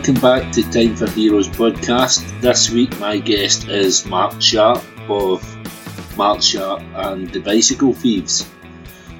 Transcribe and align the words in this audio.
Welcome 0.00 0.22
back 0.22 0.52
to 0.52 0.62
Time 0.62 0.96
for 0.96 1.10
Heroes 1.10 1.46
podcast. 1.46 2.40
This 2.40 2.70
week, 2.70 2.98
my 2.98 3.18
guest 3.18 3.68
is 3.68 4.06
Mark 4.06 4.40
Sharp 4.40 4.82
of 5.10 5.44
Mark 6.16 6.40
Sharp 6.40 6.80
and 6.94 7.28
the 7.28 7.40
Bicycle 7.40 7.92
Thieves. 7.92 8.48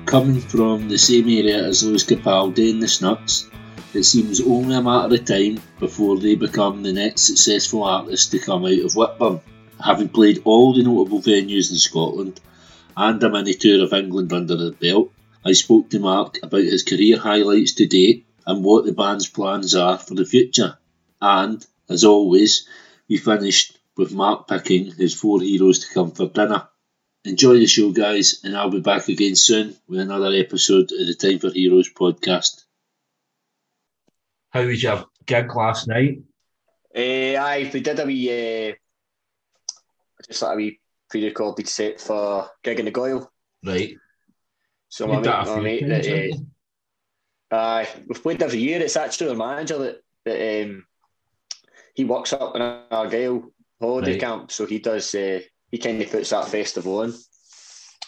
Coming 0.06 0.40
from 0.40 0.88
the 0.88 0.96
same 0.96 1.28
area 1.28 1.62
as 1.66 1.82
Lewis 1.82 2.04
Capaldi 2.04 2.70
and 2.70 2.82
the 2.82 2.88
Snuts, 2.88 3.50
it 3.92 4.04
seems 4.04 4.40
only 4.40 4.74
a 4.74 4.80
matter 4.80 5.16
of 5.16 5.24
time 5.26 5.60
before 5.78 6.18
they 6.18 6.34
become 6.34 6.82
the 6.82 6.94
next 6.94 7.26
successful 7.26 7.84
artist 7.84 8.30
to 8.30 8.38
come 8.38 8.64
out 8.64 8.78
of 8.78 8.94
Whitburn. 8.94 9.42
Having 9.84 10.08
played 10.08 10.40
all 10.46 10.72
the 10.72 10.82
notable 10.82 11.20
venues 11.20 11.70
in 11.70 11.76
Scotland 11.76 12.40
and 12.96 13.22
a 13.22 13.28
mini 13.28 13.52
tour 13.52 13.84
of 13.84 13.92
England 13.92 14.32
under 14.32 14.56
their 14.56 14.72
belt, 14.72 15.12
I 15.44 15.52
spoke 15.52 15.90
to 15.90 15.98
Mark 15.98 16.38
about 16.42 16.62
his 16.62 16.84
career 16.84 17.18
highlights 17.18 17.74
to 17.74 17.86
date 17.86 18.24
and 18.50 18.64
what 18.64 18.84
the 18.84 18.92
band's 18.92 19.28
plans 19.28 19.74
are 19.76 19.96
for 19.96 20.14
the 20.14 20.24
future. 20.24 20.76
And, 21.20 21.64
as 21.88 22.04
always, 22.04 22.68
we 23.08 23.16
finished 23.16 23.78
with 23.96 24.12
Mark 24.12 24.48
picking 24.48 24.86
his 24.92 25.14
four 25.14 25.40
heroes 25.40 25.80
to 25.80 25.94
come 25.94 26.10
for 26.10 26.26
dinner. 26.26 26.68
Enjoy 27.24 27.54
the 27.54 27.66
show, 27.66 27.92
guys, 27.92 28.40
and 28.42 28.56
I'll 28.56 28.70
be 28.70 28.80
back 28.80 29.08
again 29.08 29.36
soon 29.36 29.76
with 29.86 30.00
another 30.00 30.32
episode 30.34 30.90
of 30.90 31.06
the 31.06 31.14
Time 31.14 31.38
for 31.38 31.50
Heroes 31.50 31.90
podcast. 31.92 32.64
How 34.50 34.64
was 34.64 34.82
your 34.82 35.04
gig 35.26 35.54
last 35.54 35.86
night? 35.86 36.22
Uh, 36.96 37.36
aye, 37.38 37.70
we 37.72 37.80
did 37.80 38.00
a 38.00 38.06
wee, 38.06 38.70
uh, 38.70 38.74
just 40.26 40.42
like 40.42 40.54
a 40.54 40.56
wee 40.56 40.80
pre-recorded 41.08 41.68
set 41.68 42.00
for 42.00 42.48
gig 42.64 42.80
in 42.80 42.86
the 42.86 42.90
Goyle. 42.90 43.30
Right. 43.64 43.96
So 44.88 45.06
my 45.06 45.20
mate, 45.20 45.46
my 45.46 45.60
mate 45.60 45.88
that, 45.88 46.06
uh, 46.08 46.10
Aye, 46.10 46.32
uh, 47.50 47.84
we've 48.06 48.22
played 48.22 48.42
every 48.42 48.60
year. 48.60 48.80
It's 48.80 48.96
actually 48.96 49.28
the 49.28 49.34
manager 49.34 49.78
that, 49.78 50.02
that 50.24 50.64
um, 50.64 50.86
he 51.94 52.04
works 52.04 52.32
up 52.32 52.54
in 52.56 52.62
Argyle 52.62 53.50
holiday 53.80 54.12
right. 54.12 54.20
camp, 54.20 54.52
so 54.52 54.66
he 54.66 54.78
does. 54.78 55.14
Uh, 55.14 55.40
he 55.70 55.78
kind 55.78 56.00
of 56.02 56.10
puts 56.10 56.30
that 56.30 56.48
festival 56.48 57.00
on. 57.00 57.14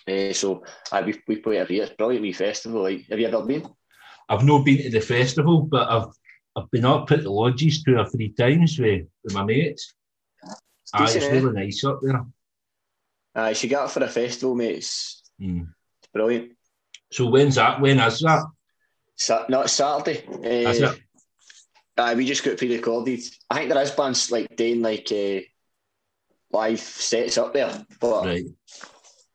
Uh, 0.09 0.33
so 0.33 0.65
aye, 0.91 1.03
we 1.03 1.21
we 1.27 1.37
play 1.37 1.59
every 1.59 1.77
year. 1.77 1.85
It's 1.85 1.95
brilliant 1.95 2.23
wee 2.23 2.33
festival. 2.33 2.83
Like, 2.83 3.07
have 3.09 3.19
you 3.19 3.27
ever 3.27 3.45
been? 3.45 3.67
I've 4.29 4.45
not 4.45 4.65
been 4.65 4.83
to 4.83 4.91
the 4.91 5.01
festival, 5.01 5.63
but 5.63 5.89
I've 5.89 6.09
I've 6.57 6.71
been 6.71 6.85
up 6.85 7.11
at 7.11 7.23
the 7.23 7.31
lodges 7.31 7.83
two 7.83 7.97
or 7.97 8.07
three 8.07 8.33
times 8.33 8.79
with, 8.79 9.07
with 9.25 9.35
my 9.35 9.45
mates. 9.45 9.95
Aye, 10.95 11.05
it's 11.05 11.27
really 11.27 11.49
eh? 11.49 11.65
nice 11.65 11.85
up 11.85 12.01
there. 12.03 12.25
Aye, 13.35 13.55
should 13.55 13.71
get 13.71 13.81
up 13.81 13.91
for 13.91 14.05
a 14.05 14.09
festival, 14.09 14.55
mate. 14.55 14.77
It's, 14.77 15.23
mm. 15.41 15.63
it's 15.63 16.13
brilliant. 16.13 16.53
So 17.11 17.29
when's 17.29 17.55
that? 17.55 17.81
When 17.81 17.99
is 17.99 18.21
that? 18.21 18.45
Sa- 19.17 19.47
not 19.49 19.71
Saturday. 19.71 20.25
Uh, 20.27 20.73
That's 20.73 21.01
Uh, 21.97 22.15
we 22.17 22.25
just 22.25 22.43
got 22.43 22.57
pre-recorded. 22.57 23.21
I 23.51 23.57
think 23.57 23.71
there 23.71 23.83
is 23.83 23.91
bands 23.91 24.31
like 24.31 24.57
doing 24.57 24.81
like 24.81 25.13
uh, 25.13 25.41
live 26.51 26.81
sets 26.81 27.37
up 27.37 27.53
there, 27.53 27.85
but 28.01 28.25
right. 28.25 28.45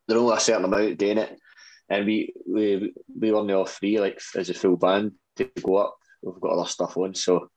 they're 0.08 0.18
only 0.18 0.36
a 0.36 0.40
certain 0.40 0.66
amount 0.66 0.98
doing 0.98 1.20
it. 1.20 1.38
And 1.90 2.06
we 2.06 2.34
we 2.48 2.94
we 3.20 3.32
were 3.32 3.56
all 3.56 3.66
free 3.66 4.00
like 4.00 4.20
as 4.36 4.50
a 4.50 4.56
full 4.56 4.76
band 4.76 5.14
to 5.36 5.50
go 5.64 5.76
up. 5.78 5.96
We've 6.24 6.42
got 6.42 6.54
other 6.54 6.68
stuff 6.68 6.98
on, 6.98 7.14
so 7.14 7.48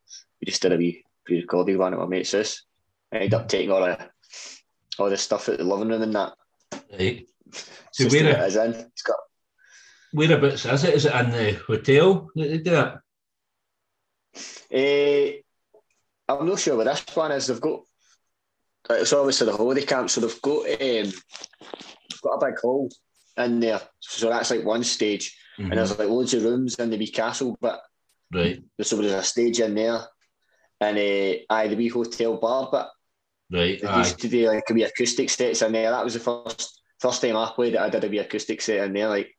we 0.41 0.47
just 0.47 0.61
did 0.63 0.73
a 0.73 0.77
wee 0.77 1.03
pre-recorded 1.25 1.79
one 1.79 1.95
at 1.95 1.99
my 1.99 2.07
mate's 2.07 2.33
house. 2.33 2.63
I 3.11 3.17
ended 3.17 3.35
up 3.35 3.49
taking 3.49 3.73
all 3.73 3.81
the 3.81 3.99
all 4.99 5.09
the 5.09 5.17
stuff 5.17 5.49
at 5.49 5.59
the 5.59 5.65
living 5.65 5.89
room 5.89 6.03
and 6.03 6.15
that. 6.15 6.35
Right. 6.93 7.27
So 7.93 8.07
where 8.09 8.27
it 8.27 8.47
is 8.47 8.57
in. 8.57 8.73
It's 8.73 9.03
got 9.03 9.17
Whereabouts 10.13 10.67
is 10.67 10.85
it? 10.85 10.95
Is 10.95 11.07
it 11.07 11.15
in 11.15 11.31
the 11.31 11.53
hotel 11.67 12.29
that 12.35 12.49
they 12.49 12.59
do 12.59 12.75
it? 12.75 12.95
Uh, 14.73 15.33
I'm 16.33 16.47
not 16.47 16.59
sure 16.59 16.77
where 16.77 16.85
this 16.85 17.05
one 17.15 17.33
is. 17.33 17.47
They've 17.47 17.61
got 17.61 17.81
it's 18.89 19.13
obviously 19.13 19.47
the 19.47 19.57
holiday 19.57 19.85
camp, 19.85 20.11
so 20.11 20.21
they've 20.21 20.43
got 20.43 20.67
um, 20.67 21.13
got 22.23 22.35
a 22.35 22.47
big 22.47 22.59
hall 22.59 22.91
in 23.37 23.61
there. 23.61 23.81
So 24.01 24.31
that's 24.31 24.51
like 24.51 24.65
one 24.65 24.85
stage, 24.85 25.37
mm-hmm. 25.59 25.71
and 25.71 25.79
there's 25.79 25.99
like 25.99 26.09
loads 26.09 26.35
of 26.35 26.45
rooms 26.45 26.77
in 26.77 26.91
the 26.91 26.99
wee 26.99 27.09
castle. 27.09 27.57
But 27.61 27.83
right, 28.33 28.63
so 28.81 28.97
there's 28.97 29.13
a 29.13 29.23
stage 29.23 29.61
in 29.61 29.75
there, 29.75 30.01
and 30.81 30.97
uh, 30.97 31.39
aye, 31.51 31.69
the 31.69 31.77
wee 31.77 31.89
hotel 31.89 32.37
bar. 32.37 32.69
But 32.71 32.91
right, 33.51 33.81
they 33.81 33.97
used 33.99 34.19
to 34.21 34.29
do 34.29 34.49
like 34.49 34.69
a 34.69 34.75
wee 34.75 34.85
acoustic 34.85 35.31
sets 35.31 35.63
in 35.63 35.73
there. 35.73 35.91
That 35.91 36.05
was 36.05 36.15
the 36.15 36.21
first 36.21 36.81
first 36.99 37.23
time 37.23 37.37
I 37.37 37.51
played 37.55 37.75
it. 37.75 37.81
I 37.81 37.91
did 37.91 38.05
a 38.05 38.09
wee 38.09 38.19
acoustic 38.19 38.61
set 38.61 38.85
in 38.85 38.93
there, 38.93 39.09
like 39.09 39.35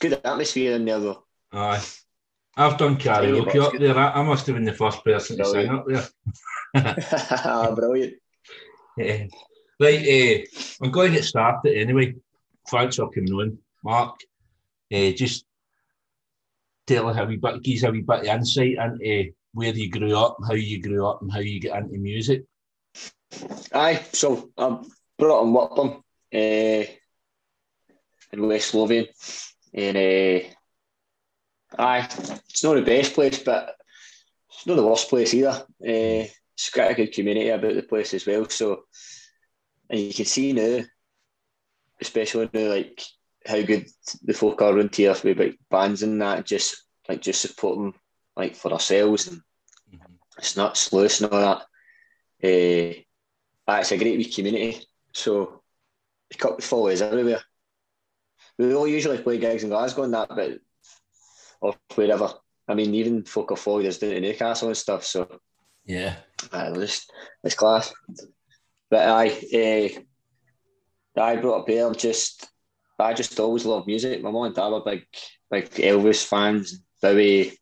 good 0.00 0.20
atmosphere 0.24 0.76
in 0.76 0.84
there 0.84 1.00
though. 1.00 1.24
Aye. 1.52 1.82
I've 2.56 2.78
done 2.78 2.96
karaoke 2.96 3.62
up 3.62 3.78
there. 3.78 3.98
I, 3.98 4.12
I, 4.12 4.22
must 4.22 4.46
have 4.46 4.56
been 4.56 4.64
the 4.64 4.72
first 4.72 5.04
person 5.04 5.36
Brilliant. 5.36 5.86
to 5.86 5.96
sing 5.96 6.06
up 6.06 6.14
there. 6.72 7.74
Brilliant. 7.74 8.14
Yeah. 8.96 9.26
Right, 9.78 10.00
uh, 10.00 10.84
I'm 10.84 10.90
going 10.90 11.10
to 11.10 11.16
get 11.18 11.24
started 11.24 11.76
anyway. 11.76 12.14
Thanks 12.70 12.96
for 12.96 13.10
coming 13.10 13.32
on, 13.32 13.58
Mark. 13.84 14.18
Uh, 14.92 15.10
just 15.10 15.44
tell 16.86 17.08
us 17.08 17.18
a 17.18 17.26
wee 17.26 17.36
bit, 17.36 17.62
give 17.62 17.76
us 17.76 17.82
a 17.82 17.90
wee 17.90 18.00
bit 18.00 18.20
of 18.20 18.26
insight 18.26 18.76
into 18.78 19.32
where 19.52 19.74
you 19.74 19.90
grew 19.90 20.16
up, 20.16 20.38
how 20.46 20.54
you 20.54 20.80
grew 20.80 21.06
up, 21.06 21.20
and 21.20 21.30
how 21.30 21.40
you 21.40 21.60
get 21.60 21.76
into 21.76 21.98
music. 21.98 22.44
Aye, 23.74 24.02
so 24.12 24.50
I'm 24.56 24.90
brought 25.18 25.40
up 25.40 25.44
in 25.44 25.52
Whitburn, 25.52 26.02
uh, 26.34 26.92
in 28.32 28.48
West 28.48 28.74
Lothian. 28.74 29.06
And 29.74 29.96
uh, 29.96 30.48
aye, 31.78 32.08
it's 32.48 32.64
not 32.64 32.74
the 32.74 32.82
best 32.82 33.14
place, 33.14 33.42
but 33.42 33.76
it's 34.50 34.66
not 34.66 34.76
the 34.76 34.86
worst 34.86 35.08
place 35.08 35.34
either. 35.34 35.50
Uh, 35.50 36.26
it's 36.54 36.70
got 36.72 36.90
a 36.90 36.94
good 36.94 37.12
community 37.12 37.50
about 37.50 37.74
the 37.74 37.82
place 37.82 38.14
as 38.14 38.26
well. 38.26 38.48
So, 38.48 38.84
and 39.90 40.00
you 40.00 40.14
can 40.14 40.24
see 40.24 40.52
now, 40.52 40.82
especially 42.00 42.48
now, 42.52 42.70
like 42.70 43.02
how 43.44 43.60
good 43.62 43.86
the 44.22 44.32
folk 44.32 44.60
are 44.62 44.72
around 44.72 44.94
here 44.94 45.14
with 45.22 45.38
like 45.38 45.58
bands 45.70 46.02
and 46.02 46.20
that, 46.22 46.46
just 46.46 46.84
like 47.08 47.20
just 47.20 47.42
supporting 47.42 47.94
like 48.36 48.56
for 48.56 48.72
ourselves 48.72 49.28
and 49.28 49.40
mm-hmm. 49.92 50.12
it's 50.38 50.56
not 50.56 50.76
sluice 50.76 51.20
and 51.20 51.32
all 51.32 51.40
that. 51.40 51.62
Uh, 52.42 53.02
it's 53.78 53.92
a 53.92 53.98
great 53.98 54.18
wee 54.18 54.32
community. 54.32 54.82
So 55.12 55.62
the 56.30 56.38
cup 56.38 56.62
follows 56.62 57.02
everywhere 57.02 57.42
we 58.58 58.74
all 58.74 58.88
usually 58.88 59.18
play 59.18 59.38
gigs 59.38 59.62
in 59.62 59.70
Glasgow 59.70 60.04
and 60.04 60.14
that, 60.14 60.28
but 60.28 60.58
or 61.60 61.74
wherever. 61.94 62.32
I 62.68 62.74
mean, 62.74 62.94
even 62.94 63.24
folk 63.24 63.52
are 63.52 63.56
followed 63.56 63.86
us 63.86 63.98
down 63.98 64.10
to 64.10 64.20
Newcastle 64.20 64.68
and 64.68 64.76
stuff. 64.76 65.04
So 65.04 65.40
yeah, 65.84 66.16
uh, 66.52 66.74
just 66.74 67.12
it's 67.44 67.54
class. 67.54 67.92
But 68.90 69.08
I, 69.08 69.28
uh, 69.28 71.20
I 71.20 71.36
brought 71.36 71.60
up 71.60 71.68
here. 71.68 71.90
Just 71.92 72.48
I 72.98 73.12
just 73.14 73.38
always 73.38 73.64
loved 73.64 73.86
music. 73.86 74.22
My 74.22 74.30
mum 74.30 74.44
and 74.44 74.54
dad 74.54 74.68
were 74.68 74.80
big, 74.80 75.06
big 75.50 75.70
Elvis 75.70 76.24
fans, 76.24 76.82
Bowie, 77.00 77.52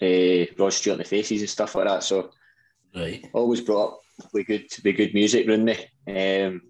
uh, 0.00 0.46
Rod 0.58 0.72
Stewart 0.72 0.98
and 0.98 1.04
the 1.04 1.08
Faces 1.08 1.40
and 1.40 1.50
stuff 1.50 1.74
like 1.74 1.86
that. 1.86 2.04
So 2.04 2.30
right, 2.94 3.26
always 3.32 3.60
brought 3.60 3.94
up 3.94 4.00
with 4.32 4.46
good, 4.46 4.66
with 4.84 4.96
good 4.96 5.14
music 5.14 5.48
around 5.48 5.64
me. 5.64 5.76
Um, 6.06 6.62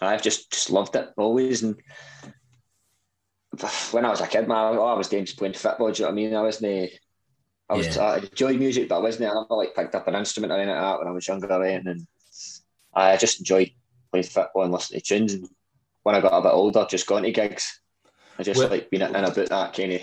I've 0.00 0.22
just 0.22 0.50
just 0.50 0.70
loved 0.70 0.96
it 0.96 1.08
always. 1.16 1.62
And 1.62 1.76
when 3.92 4.04
I 4.04 4.10
was 4.10 4.20
a 4.20 4.26
kid, 4.26 4.48
man, 4.48 4.78
all 4.78 4.88
I 4.88 4.94
was 4.94 5.08
doing 5.08 5.24
just 5.24 5.38
playing 5.38 5.54
football. 5.54 5.90
Do 5.90 6.02
you 6.02 6.04
know 6.04 6.08
what 6.08 6.12
I 6.12 6.16
mean? 6.16 6.34
I 6.34 6.42
wasn't. 6.42 6.90
I 7.68 7.74
was 7.74 7.96
yeah. 7.96 8.02
I 8.02 8.16
enjoyed 8.18 8.58
music, 8.58 8.88
but 8.88 8.98
I 8.98 9.00
wasn't. 9.00 9.30
I 9.30 9.34
never 9.34 9.54
like 9.54 9.74
picked 9.74 9.94
up 9.94 10.06
an 10.08 10.14
instrument 10.14 10.52
or 10.52 10.56
anything 10.56 10.74
like 10.74 10.82
that 10.82 10.98
when 10.98 11.08
I 11.08 11.12
was 11.12 11.26
younger, 11.26 11.48
right? 11.48 11.84
And 11.84 12.06
I 12.94 13.16
just 13.16 13.40
enjoyed 13.40 13.70
playing 14.10 14.24
football 14.24 14.64
and 14.64 14.72
listening 14.72 15.00
to 15.00 15.06
tunes. 15.06 15.34
And 15.34 15.48
when 16.02 16.14
I 16.14 16.20
got 16.20 16.36
a 16.36 16.42
bit 16.42 16.52
older, 16.52 16.86
just 16.88 17.06
going 17.06 17.24
to 17.24 17.32
gigs. 17.32 17.80
I 18.38 18.42
just 18.42 18.60
what, 18.60 18.70
like 18.70 18.90
being 18.90 19.02
in 19.02 19.14
about 19.14 19.34
that 19.34 19.72
kind 19.72 19.92
of. 19.92 20.00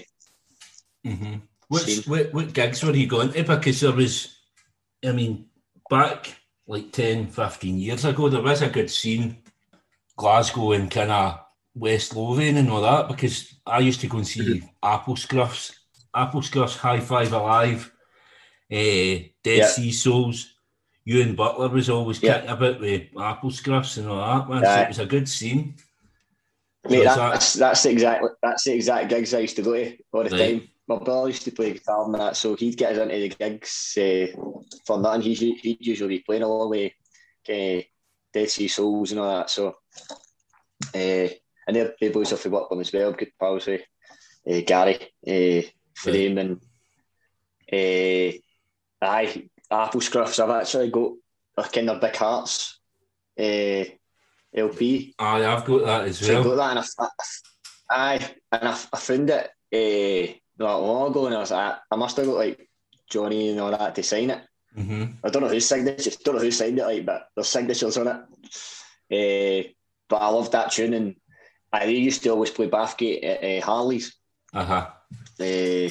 Mm-hmm. 1.06 1.36
Which, 1.69 2.06
what, 2.06 2.34
what 2.34 2.54
gigs 2.54 2.84
were 2.84 2.92
you 2.92 3.07
going 3.07 3.31
to? 3.31 3.44
Because 3.44 3.81
there 3.81 3.92
was, 3.94 4.36
I 5.04 5.12
mean, 5.12 5.46
back 5.89 6.36
like 6.68 6.92
10, 6.92 7.28
15 7.28 7.78
years 7.78 8.06
ago, 8.06 8.30
there 8.30 8.42
was 8.42 8.62
a 8.62 8.69
good 8.69 8.89
scene 8.89 9.43
Glasgow 10.24 10.72
and 10.72 10.90
kind 10.90 11.12
of 11.12 11.40
West 11.75 12.16
Lothian 12.16 12.56
and 12.56 12.70
all 12.70 12.81
that 12.81 13.10
because 13.10 13.60
I 13.66 13.80
used 13.80 14.00
to 14.02 14.08
go 14.08 14.20
and 14.20 14.28
see 14.28 14.40
mm-hmm. 14.40 14.68
Apple 14.81 15.16
Scruffs, 15.16 15.74
Apple 16.16 16.40
Scruffs, 16.40 16.78
High 16.78 17.02
Five 17.02 17.34
Alive, 17.34 17.92
uh, 18.72 18.75
Dead 18.75 19.34
yeah. 19.44 19.68
Sea 19.68 19.92
Souls. 19.92 20.50
Ewan 21.04 21.36
Butler 21.36 21.68
was 21.68 21.90
always 21.90 22.24
yeah. 22.24 22.36
kicking 22.36 22.52
about 22.52 22.80
with 22.80 23.04
Apple 23.20 23.50
Scruffs 23.50 23.98
and 23.98 24.08
all 24.08 24.25
that, 24.25 24.50
man. 24.50 24.64
Yeah. 24.64 24.75
So 24.75 24.81
it 24.81 24.88
was 24.88 25.00
a 25.00 25.06
good 25.06 25.28
scene. 25.28 25.75
Mate, 26.90 27.00
so 27.00 27.04
that's, 27.04 27.54
that... 27.54 27.60
that's 27.60 27.84
the 27.84 27.92
exact 27.92 28.25
that's 28.42 28.64
the 28.64 28.74
exact 28.74 29.10
gigs 29.10 29.34
I 29.34 29.40
used 29.40 29.58
to 29.58 29.62
go 29.62 29.74
to 29.74 29.98
all 30.14 30.24
the 30.24 30.30
right. 30.30 30.60
time. 30.60 30.70
My 30.88 31.00
brother 31.00 31.28
used 31.28 31.44
to 31.44 31.52
play 31.52 31.74
guitar 31.74 32.06
and 32.06 32.16
that, 32.16 32.38
so 32.38 32.56
he'd 32.56 32.78
get 32.78 32.94
us 32.94 33.00
into 33.00 33.16
the 33.16 33.30
gigs 33.30 33.98
uh, 33.98 34.28
for 34.86 35.00
nothing. 35.00 35.22
He'd, 35.22 35.60
he'd 35.60 35.86
usually 35.86 36.18
be 36.18 36.24
playing 36.24 36.44
along 36.44 36.70
with 36.70 36.94
uh, 37.50 37.84
Dead 38.34 38.50
Sea 38.50 38.70
Souls 38.70 39.12
and 39.12 39.20
all 39.20 39.38
that. 39.38 39.50
So 39.50 39.75
uh, 40.95 41.28
and 41.68 41.75
they're, 41.75 41.94
they 42.00 42.10
boys 42.10 42.30
the 42.30 42.50
work 42.50 42.69
them 42.69 42.80
as 42.81 42.92
well, 42.92 43.13
good 43.13 43.31
pals 43.40 43.66
with 43.68 43.81
uh, 44.50 44.62
Gary 44.66 44.95
uh, 45.28 45.62
right. 46.06 46.38
and 46.38 46.60
uh, 47.72 48.38
aye, 49.06 49.50
Apple 49.72 50.01
Scruffs. 50.01 50.40
I've 50.44 50.50
actually 50.62 50.90
got 50.92 51.12
a 51.57 51.63
kind 51.63 51.90
of 51.90 52.01
big 52.01 52.16
hearts 52.16 52.80
uh, 53.40 53.84
LP. 54.54 55.16
Aye, 55.18 55.45
I've 55.45 55.66
got 55.66 55.86
that 55.86 56.07
as 56.07 56.19
So 56.19 56.34
I 56.34 56.42
well. 56.42 56.56
got 56.56 56.75
that, 56.75 56.78
and 56.78 56.80
I, 57.00 57.06
I, 57.89 58.16
aye, 58.16 58.30
and 58.51 58.69
I, 58.69 58.78
I 58.94 58.98
found 59.00 59.30
it 59.30 59.50
uh, 59.74 60.34
not 60.60 60.78
long 60.81 61.12
ago, 61.12 61.25
and 61.28 61.36
I 61.36 61.39
was 61.39 61.51
like, 61.51 61.75
I 61.89 61.96
must 61.96 62.18
have 62.18 62.25
got 62.25 62.36
like 62.36 62.69
Johnny 63.10 63.50
and 63.50 63.60
all 63.60 63.72
that 63.72 63.96
to 63.96 64.04
sign 64.04 64.30
it. 64.31 64.42
hmm 64.75 65.06
I 65.24 65.30
don't 65.30 65.42
know 65.42 65.50
whose 65.50 65.68
signature, 65.68 66.12
don't 66.24 66.36
know 66.36 66.42
who 66.42 66.51
signed 66.51 66.80
it, 66.80 66.86
like, 66.86 67.06
but 67.06 67.28
there's 67.36 67.48
signatures 67.48 67.98
on 67.98 68.07
it. 68.07 69.68
Uh, 69.68 69.69
but 70.13 70.21
I 70.21 70.30
loved 70.30 70.51
that 70.51 70.71
tune, 70.71 70.94
and 70.94 71.15
I 71.74 71.88
they 71.88 71.94
used 71.94 72.21
to 72.24 72.30
always 72.30 72.51
play 72.51 72.69
Bathgate 72.69 73.25
at 73.25 73.44
uh, 73.44 73.65
Harley's, 73.65 74.15
Uh 74.54 74.63
huh. 74.71 74.89
uh, 75.42 75.89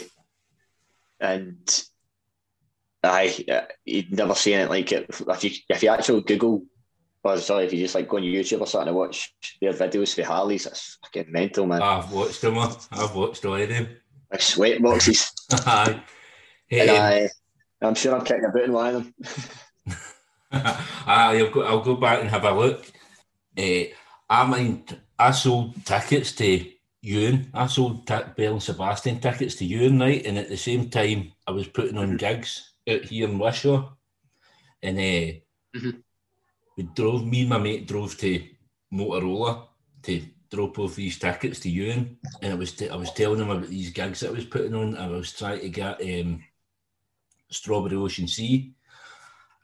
and 1.21 1.83
I 3.03 3.35
uh, 3.51 3.63
you'd 3.85 4.13
never 4.17 4.35
seen 4.37 4.61
it 4.61 4.71
like 4.71 4.93
it. 4.93 5.07
If 5.11 5.43
you 5.45 5.51
if 5.69 5.83
you 5.83 5.89
actually 5.89 6.23
Google, 6.23 6.63
or 7.25 7.37
sorry, 7.39 7.65
if 7.67 7.73
you 7.73 7.81
just 7.81 7.97
like 7.97 8.09
go 8.09 8.19
on 8.19 8.23
YouTube 8.23 8.61
or 8.61 8.67
something 8.69 8.89
and 8.89 8.97
watch 8.97 9.35
their 9.61 9.73
videos 9.73 10.15
for 10.15 10.23
Harley's, 10.23 10.67
it's 10.67 10.99
fucking 11.03 11.33
mental, 11.33 11.67
man. 11.67 11.83
I've 11.83 12.13
watched 12.13 12.43
them. 12.43 12.59
I've 12.59 13.15
watched 13.17 13.45
all 13.45 13.57
of 13.57 13.69
them. 13.69 13.89
Like 14.31 14.41
sweat 14.41 14.81
boxes, 14.81 15.33
Aye. 15.67 16.01
and 16.71 16.91
Um, 16.91 16.97
I, 16.97 17.29
I'm 17.83 17.95
sure 17.97 18.15
I'm 18.15 18.25
kicking 18.25 18.45
about 18.45 18.63
in 18.63 18.73
one 18.73 18.95
of 18.95 19.03
them. 19.03 19.15
I'll 21.07 21.51
go. 21.51 21.63
I'll 21.65 21.81
go 21.83 21.97
back 21.97 22.21
and 22.21 22.31
have 22.31 22.45
a 22.45 22.53
look. 22.53 22.87
Uh, 23.59 23.85
I 24.33 24.47
mind. 24.47 24.99
I 25.19 25.31
sold 25.33 25.85
tickets 25.85 26.33
to 26.37 26.67
Ewan. 27.03 27.51
I 27.53 27.67
sold 27.67 28.07
t- 28.07 28.15
Belle 28.35 28.55
and 28.55 28.63
Sebastian 28.63 29.21
tickets 29.21 29.57
to 29.57 29.65
Ewan, 29.67 30.01
right? 30.01 30.25
And 30.25 30.39
at 30.39 30.49
the 30.49 30.57
same 30.57 30.89
time, 30.89 31.33
I 31.47 31.51
was 31.51 31.69
putting 31.69 31.99
on 31.99 32.17
gigs 32.17 32.73
out 32.89 33.05
here 33.05 33.29
in 33.29 33.39
Wishaw, 33.39 33.93
and 34.83 34.97
uh, 34.99 35.79
Mhm. 35.79 36.03
we 36.79 36.83
drove. 36.95 37.27
Me 37.27 37.41
and 37.43 37.51
my 37.51 37.59
mate 37.59 37.87
drove 37.87 38.17
to 38.19 38.43
Motherwell 38.91 39.71
to 40.05 40.27
drop 40.51 40.79
off 40.79 40.95
these 40.97 41.19
tickets 41.19 41.61
to 41.61 41.69
Ewan, 41.71 42.17
and 42.41 42.53
I 42.55 42.57
was 42.57 42.73
t- 42.73 42.89
I 42.89 42.97
was 42.97 43.13
telling 43.13 43.41
him 43.41 43.51
about 43.51 43.69
these 43.69 43.91
gigs 43.91 44.21
that 44.21 44.29
I 44.29 44.33
was 44.33 44.47
putting 44.47 44.75
on. 44.75 44.97
I 44.97 45.09
was 45.09 45.31
trying 45.35 45.61
to 45.61 45.69
get 45.69 46.01
um, 46.01 46.43
Strawberry 47.51 47.97
Ocean 47.97 48.27
Sea. 48.29 48.73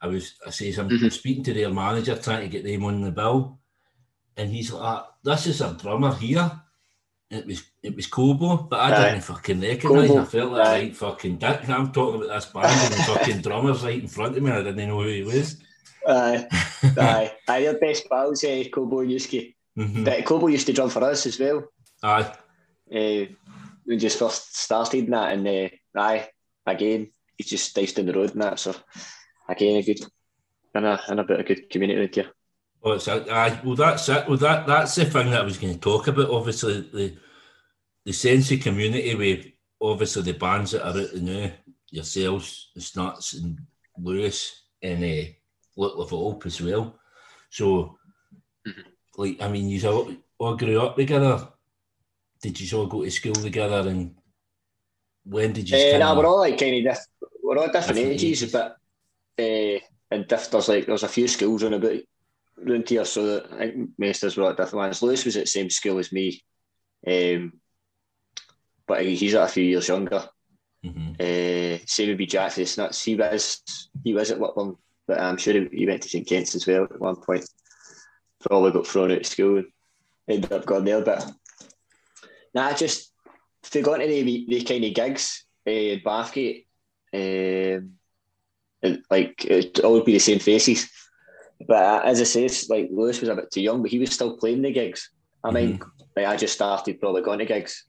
I 0.02 0.08
was 0.08 0.34
I 0.46 0.50
says 0.50 0.76
I'm 0.78 0.90
Mhm. 0.90 1.10
speaking 1.10 1.44
to 1.44 1.54
their 1.54 1.70
manager 1.72 2.16
trying 2.16 2.42
to 2.42 2.48
get 2.48 2.64
them 2.64 2.84
on 2.84 3.00
the 3.00 3.10
bill, 3.10 3.58
and 4.38 4.50
he's 4.50 4.72
like, 4.72 4.82
"Ah, 4.82 5.12
"This 5.22 5.46
is 5.46 5.60
a 5.60 5.74
drummer 5.74 6.14
here." 6.14 6.50
It 7.30 7.44
was 7.46 7.62
it 7.82 7.94
was 7.94 8.06
Kobo, 8.06 8.56
but 8.70 8.80
I 8.80 8.90
didn't 9.10 9.20
fucking 9.24 9.60
recognise. 9.60 10.10
I 10.10 10.24
felt 10.24 10.52
like 10.52 10.66
right 10.66 10.96
fucking 10.96 11.36
dick. 11.36 11.68
I'm 11.68 11.92
talking 11.92 12.22
about 12.22 12.34
this 12.34 12.46
band 12.46 12.66
and 12.66 12.92
the 12.94 13.02
fucking 13.02 13.40
drummer's 13.42 13.82
right 13.84 14.00
in 14.00 14.08
front 14.08 14.36
of 14.36 14.42
me. 14.42 14.50
I 14.50 14.62
didn't 14.62 14.88
know 14.88 15.02
who 15.02 15.08
he 15.08 15.22
was. 15.24 15.60
Aye, 16.06 16.46
aye, 16.96 17.32
aye, 17.48 17.60
they're 17.60 17.78
best 17.78 18.08
pals, 18.08 18.42
eh, 18.44 18.68
Kobo 18.70 19.00
and 19.00 19.10
Yusuke. 19.10 19.54
Mhm. 19.76 20.04
But 20.06 20.24
Kobo 20.24 20.46
used 20.46 20.66
to 20.68 20.72
drum 20.72 20.88
for 20.88 21.04
us 21.04 21.26
as 21.26 21.38
well. 21.38 21.64
Aye, 22.02 22.32
Uh, 22.90 23.26
we 23.86 23.96
just 23.98 24.18
first 24.18 24.56
started 24.56 25.04
and 25.04 25.12
that, 25.12 25.32
and 25.34 25.46
uh, 25.46 25.68
aye, 26.00 26.30
again, 26.66 27.10
he's 27.36 27.50
just 27.50 27.76
nice 27.76 27.92
down 27.92 28.06
the 28.06 28.14
road 28.14 28.32
and 28.32 28.40
that. 28.42 28.58
So 28.58 28.74
again, 29.48 29.76
a 29.76 29.82
good 29.82 30.00
and 30.74 30.86
a 30.86 31.00
and 31.08 31.20
a 31.20 31.24
bit 31.24 31.40
of 31.40 31.46
good 31.46 31.68
community 31.68 32.22
here. 32.22 32.30
Oh, 32.82 32.92
it's 32.92 33.08
a, 33.08 33.26
aye. 33.32 33.60
Well, 33.64 33.74
that's 33.76 34.08
it. 34.08 34.28
Well, 34.28 34.36
that 34.38 34.66
that's 34.66 34.94
the 34.94 35.04
thing 35.04 35.30
that 35.30 35.40
I 35.40 35.44
was 35.44 35.58
going 35.58 35.74
to 35.74 35.80
talk 35.80 36.06
about. 36.06 36.30
Obviously, 36.30 36.80
the 36.92 37.14
the 38.04 38.12
sense 38.12 38.50
of 38.52 38.60
community 38.60 39.14
with 39.14 39.46
obviously 39.80 40.22
the 40.22 40.32
bands 40.38 40.70
that 40.72 40.84
are 40.86 40.98
out 41.00 41.14
now, 41.16 41.50
yourselves, 41.90 42.70
the 42.74 42.80
Snuts 42.80 43.34
and 43.34 43.58
Lewis 43.98 44.62
and 44.82 45.02
uh, 45.04 45.28
Luke 45.76 45.94
La 45.98 46.06
Volpe 46.06 46.46
as 46.46 46.60
well. 46.60 46.98
So, 47.50 47.98
Mhm. 48.66 48.84
like, 49.16 49.42
I 49.42 49.48
mean, 49.48 49.68
you 49.68 49.88
all, 49.88 50.14
all 50.38 50.56
grew 50.56 50.80
up 50.80 50.96
together. 50.96 51.48
Did 52.40 52.60
you 52.60 52.78
all 52.78 52.86
go 52.86 53.02
to 53.04 53.10
school 53.10 53.34
together? 53.34 53.88
And 53.88 54.14
when 55.24 55.52
did 55.52 55.68
you? 55.68 55.76
Uh, 55.76 55.80
kinda- 55.80 55.98
nah, 55.98 56.16
we're 56.16 56.26
all 56.26 56.38
like 56.38 56.58
kind 56.58 56.76
of 56.86 56.94
diff- 56.94 57.06
we're 57.42 57.58
all 57.58 57.66
different, 57.66 57.86
Different 57.96 58.12
ages, 58.14 58.42
ages. 58.42 58.52
but 58.52 58.76
uh, 59.40 59.78
and 60.12 60.26
diff- 60.28 60.50
there's 60.50 60.68
like 60.68 60.86
there's 60.86 61.02
a 61.02 61.08
few 61.08 61.26
schools 61.28 61.62
around 61.62 61.74
about 61.74 61.98
around 62.66 62.88
here, 62.88 63.04
so 63.04 63.26
that 63.26 63.52
I 63.52 63.70
think 63.70 63.90
were 63.98 64.50
at 64.50 64.56
different 64.56 64.74
ones. 64.74 65.02
Lewis 65.02 65.24
was 65.24 65.36
at 65.36 65.44
the 65.44 65.46
same 65.46 65.70
school 65.70 65.98
as 65.98 66.12
me, 66.12 66.42
um, 67.06 67.52
but 68.86 69.04
he's 69.04 69.34
at 69.34 69.44
a 69.44 69.52
few 69.52 69.64
years 69.64 69.88
younger. 69.88 70.28
Mhm. 70.84 71.20
Uh, 71.20 71.84
same 71.86 72.08
would 72.08 72.18
be 72.18 72.26
Jack 72.26 72.52
for 72.52 72.60
the 72.60 72.66
Snuts. 72.66 73.04
He 73.04 73.16
was 73.16 73.62
he 74.04 74.14
was 74.14 74.30
at 74.30 74.38
Whitburn, 74.38 74.76
but 75.06 75.20
I'm 75.20 75.36
sure 75.36 75.54
he, 75.54 75.68
he 75.72 75.86
went 75.86 76.02
to 76.02 76.08
St 76.08 76.26
Kent's 76.26 76.54
as 76.54 76.66
well 76.66 76.84
at 76.84 77.00
one 77.00 77.16
point. 77.16 77.48
Probably 78.40 78.70
got 78.70 78.86
thrown 78.86 79.10
out 79.10 79.18
of 79.18 79.26
school 79.26 79.58
and 79.58 79.66
ended 80.28 80.52
up 80.52 80.66
going 80.66 80.84
there. 80.84 81.02
But 81.02 81.30
nah, 82.54 82.66
I 82.66 82.74
just 82.74 83.12
if 83.64 83.70
they 83.70 83.82
got 83.82 84.00
into 84.00 84.24
the, 84.24 84.46
the 84.48 84.62
kind 84.62 84.84
of 84.84 84.94
gigs 84.94 85.44
uh, 85.66 85.70
in 85.70 86.00
Bathgate, 86.00 86.66
um, 87.12 87.94
and 88.82 89.02
like 89.10 89.44
it 89.44 89.80
all 89.80 89.94
would 89.94 90.04
be 90.04 90.12
the 90.12 90.18
same 90.20 90.38
faces. 90.38 90.88
But 91.66 91.82
uh, 91.82 92.02
as 92.04 92.20
I 92.20 92.24
say, 92.24 92.44
it's 92.44 92.68
like 92.68 92.88
Lewis 92.90 93.20
was 93.20 93.28
a 93.30 93.34
bit 93.34 93.50
too 93.50 93.60
young, 93.62 93.82
but 93.82 93.90
he 93.90 93.98
was 93.98 94.10
still 94.12 94.36
playing 94.36 94.62
the 94.62 94.72
gigs. 94.72 95.10
I 95.42 95.50
mean, 95.50 95.80
like 96.16 96.26
I 96.26 96.36
just 96.36 96.54
started 96.54 97.00
probably 97.00 97.22
going 97.22 97.38
to 97.40 97.46
gigs 97.46 97.84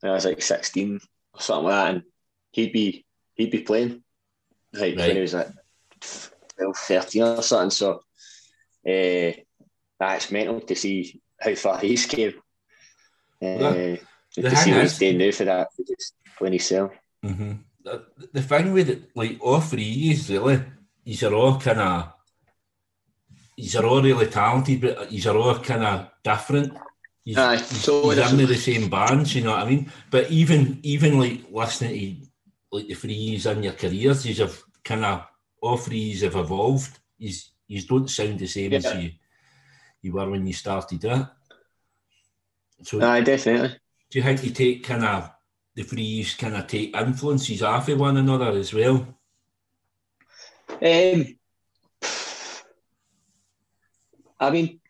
when 0.00 0.10
I 0.12 0.14
was 0.14 0.24
like 0.24 0.42
16 0.42 1.00
or 1.32 1.40
something 1.40 1.64
like 1.64 1.72
that, 1.74 1.94
and 1.94 2.02
he'd 2.52 2.72
be 2.72 3.06
he'd 3.34 3.50
be 3.50 3.60
playing 3.60 4.02
like 4.72 4.96
Right. 4.96 5.06
when 5.08 5.16
he 5.16 5.22
was 5.22 5.34
like 5.34 5.48
12, 6.56 6.76
13 6.76 7.22
or 7.22 7.42
something. 7.42 7.70
So 7.70 8.00
uh, 8.88 9.32
that's 9.98 10.30
mental 10.30 10.60
to 10.60 10.74
see 10.76 11.20
how 11.40 11.54
far 11.54 11.78
he's 11.78 12.06
came. 12.06 12.34
Uh, 13.42 13.56
Well, 13.58 13.98
to 14.34 14.56
see 14.56 14.72
what 14.72 14.82
he's 14.82 14.98
doing 14.98 15.18
now 15.18 15.30
for 15.30 15.44
that, 15.44 15.68
just 15.86 16.14
playing 16.36 16.52
himself. 16.54 16.92
hmm 17.22 17.52
The, 17.82 18.04
the 18.32 18.42
thing 18.42 18.72
with 18.72 18.88
it, 18.90 19.10
like 19.14 19.38
all 19.40 19.60
three 19.60 19.82
years, 19.84 20.30
really, 20.30 20.62
these 21.04 21.22
are 21.22 21.34
all 21.34 21.58
kind 21.60 21.80
of, 21.80 22.13
these 23.56 23.76
are 23.76 23.86
all 23.86 24.02
really 24.02 24.26
talented, 24.26 24.80
but 24.80 25.10
these 25.10 25.26
are 25.26 25.36
all 25.36 25.58
kind 25.58 25.84
of 25.84 26.10
different. 26.22 26.72
He's, 27.24 27.38
Aye, 27.38 27.56
he's, 27.56 27.84
totally 27.86 28.16
he's 28.16 28.32
in 28.32 28.46
the 28.46 28.54
same 28.56 28.90
bands, 28.90 29.34
you 29.34 29.44
know 29.44 29.52
what 29.52 29.60
I 29.60 29.68
mean? 29.70 29.90
But 30.10 30.30
even 30.30 30.80
even 30.82 31.18
like 31.18 31.44
listening 31.50 32.28
to 32.72 32.78
like 32.78 33.00
the 33.00 33.14
years 33.14 33.46
in 33.46 33.62
your 33.62 33.72
careers, 33.72 34.26
you 34.26 34.34
have 34.34 34.62
kind 34.82 35.04
of 35.04 35.24
all 35.62 35.76
three 35.76 35.98
years 35.98 36.22
have 36.22 36.36
evolved. 36.36 36.98
You 37.18 37.32
you 37.66 37.82
don't 37.82 38.10
sound 38.10 38.38
the 38.38 38.46
same 38.46 38.72
as 38.74 38.84
you 38.94 39.12
you 40.02 40.12
were 40.12 40.28
when 40.28 40.46
you 40.46 40.52
started 40.52 41.02
it. 41.02 41.26
So 42.82 43.00
Aye, 43.00 43.22
definitely. 43.22 43.76
do 44.10 44.18
you 44.18 44.22
think 44.22 44.44
you 44.44 44.50
take 44.50 44.84
kind 44.84 45.04
of 45.04 45.30
the 45.74 45.82
threes 45.82 46.34
kind 46.34 46.54
of 46.56 46.66
take 46.66 46.94
influences 46.94 47.62
off 47.62 47.88
of 47.88 47.98
one 47.98 48.18
another 48.18 48.50
as 48.50 48.74
well? 48.74 49.06
Um, 50.82 51.38
I 54.44 54.50
mean, 54.50 54.80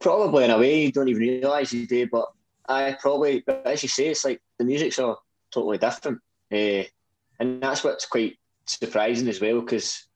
probably 0.00 0.44
in 0.44 0.50
a 0.50 0.58
way 0.58 0.82
you 0.84 0.92
don't 0.92 1.08
even 1.08 1.22
realise 1.22 1.72
you 1.72 1.86
do, 1.86 2.06
but 2.10 2.26
I 2.68 2.96
probably, 3.00 3.42
but 3.46 3.66
as 3.66 3.82
you 3.82 3.88
say, 3.88 4.08
it's 4.08 4.24
like 4.24 4.40
the 4.58 4.64
music's 4.64 4.98
all 4.98 5.22
totally 5.50 5.78
different, 5.78 6.20
uh, 6.52 6.84
and 7.40 7.62
that's 7.62 7.82
what's 7.84 8.06
quite 8.06 8.36
surprising 8.66 9.28
as 9.28 9.40
well 9.40 9.60
because 9.60 10.06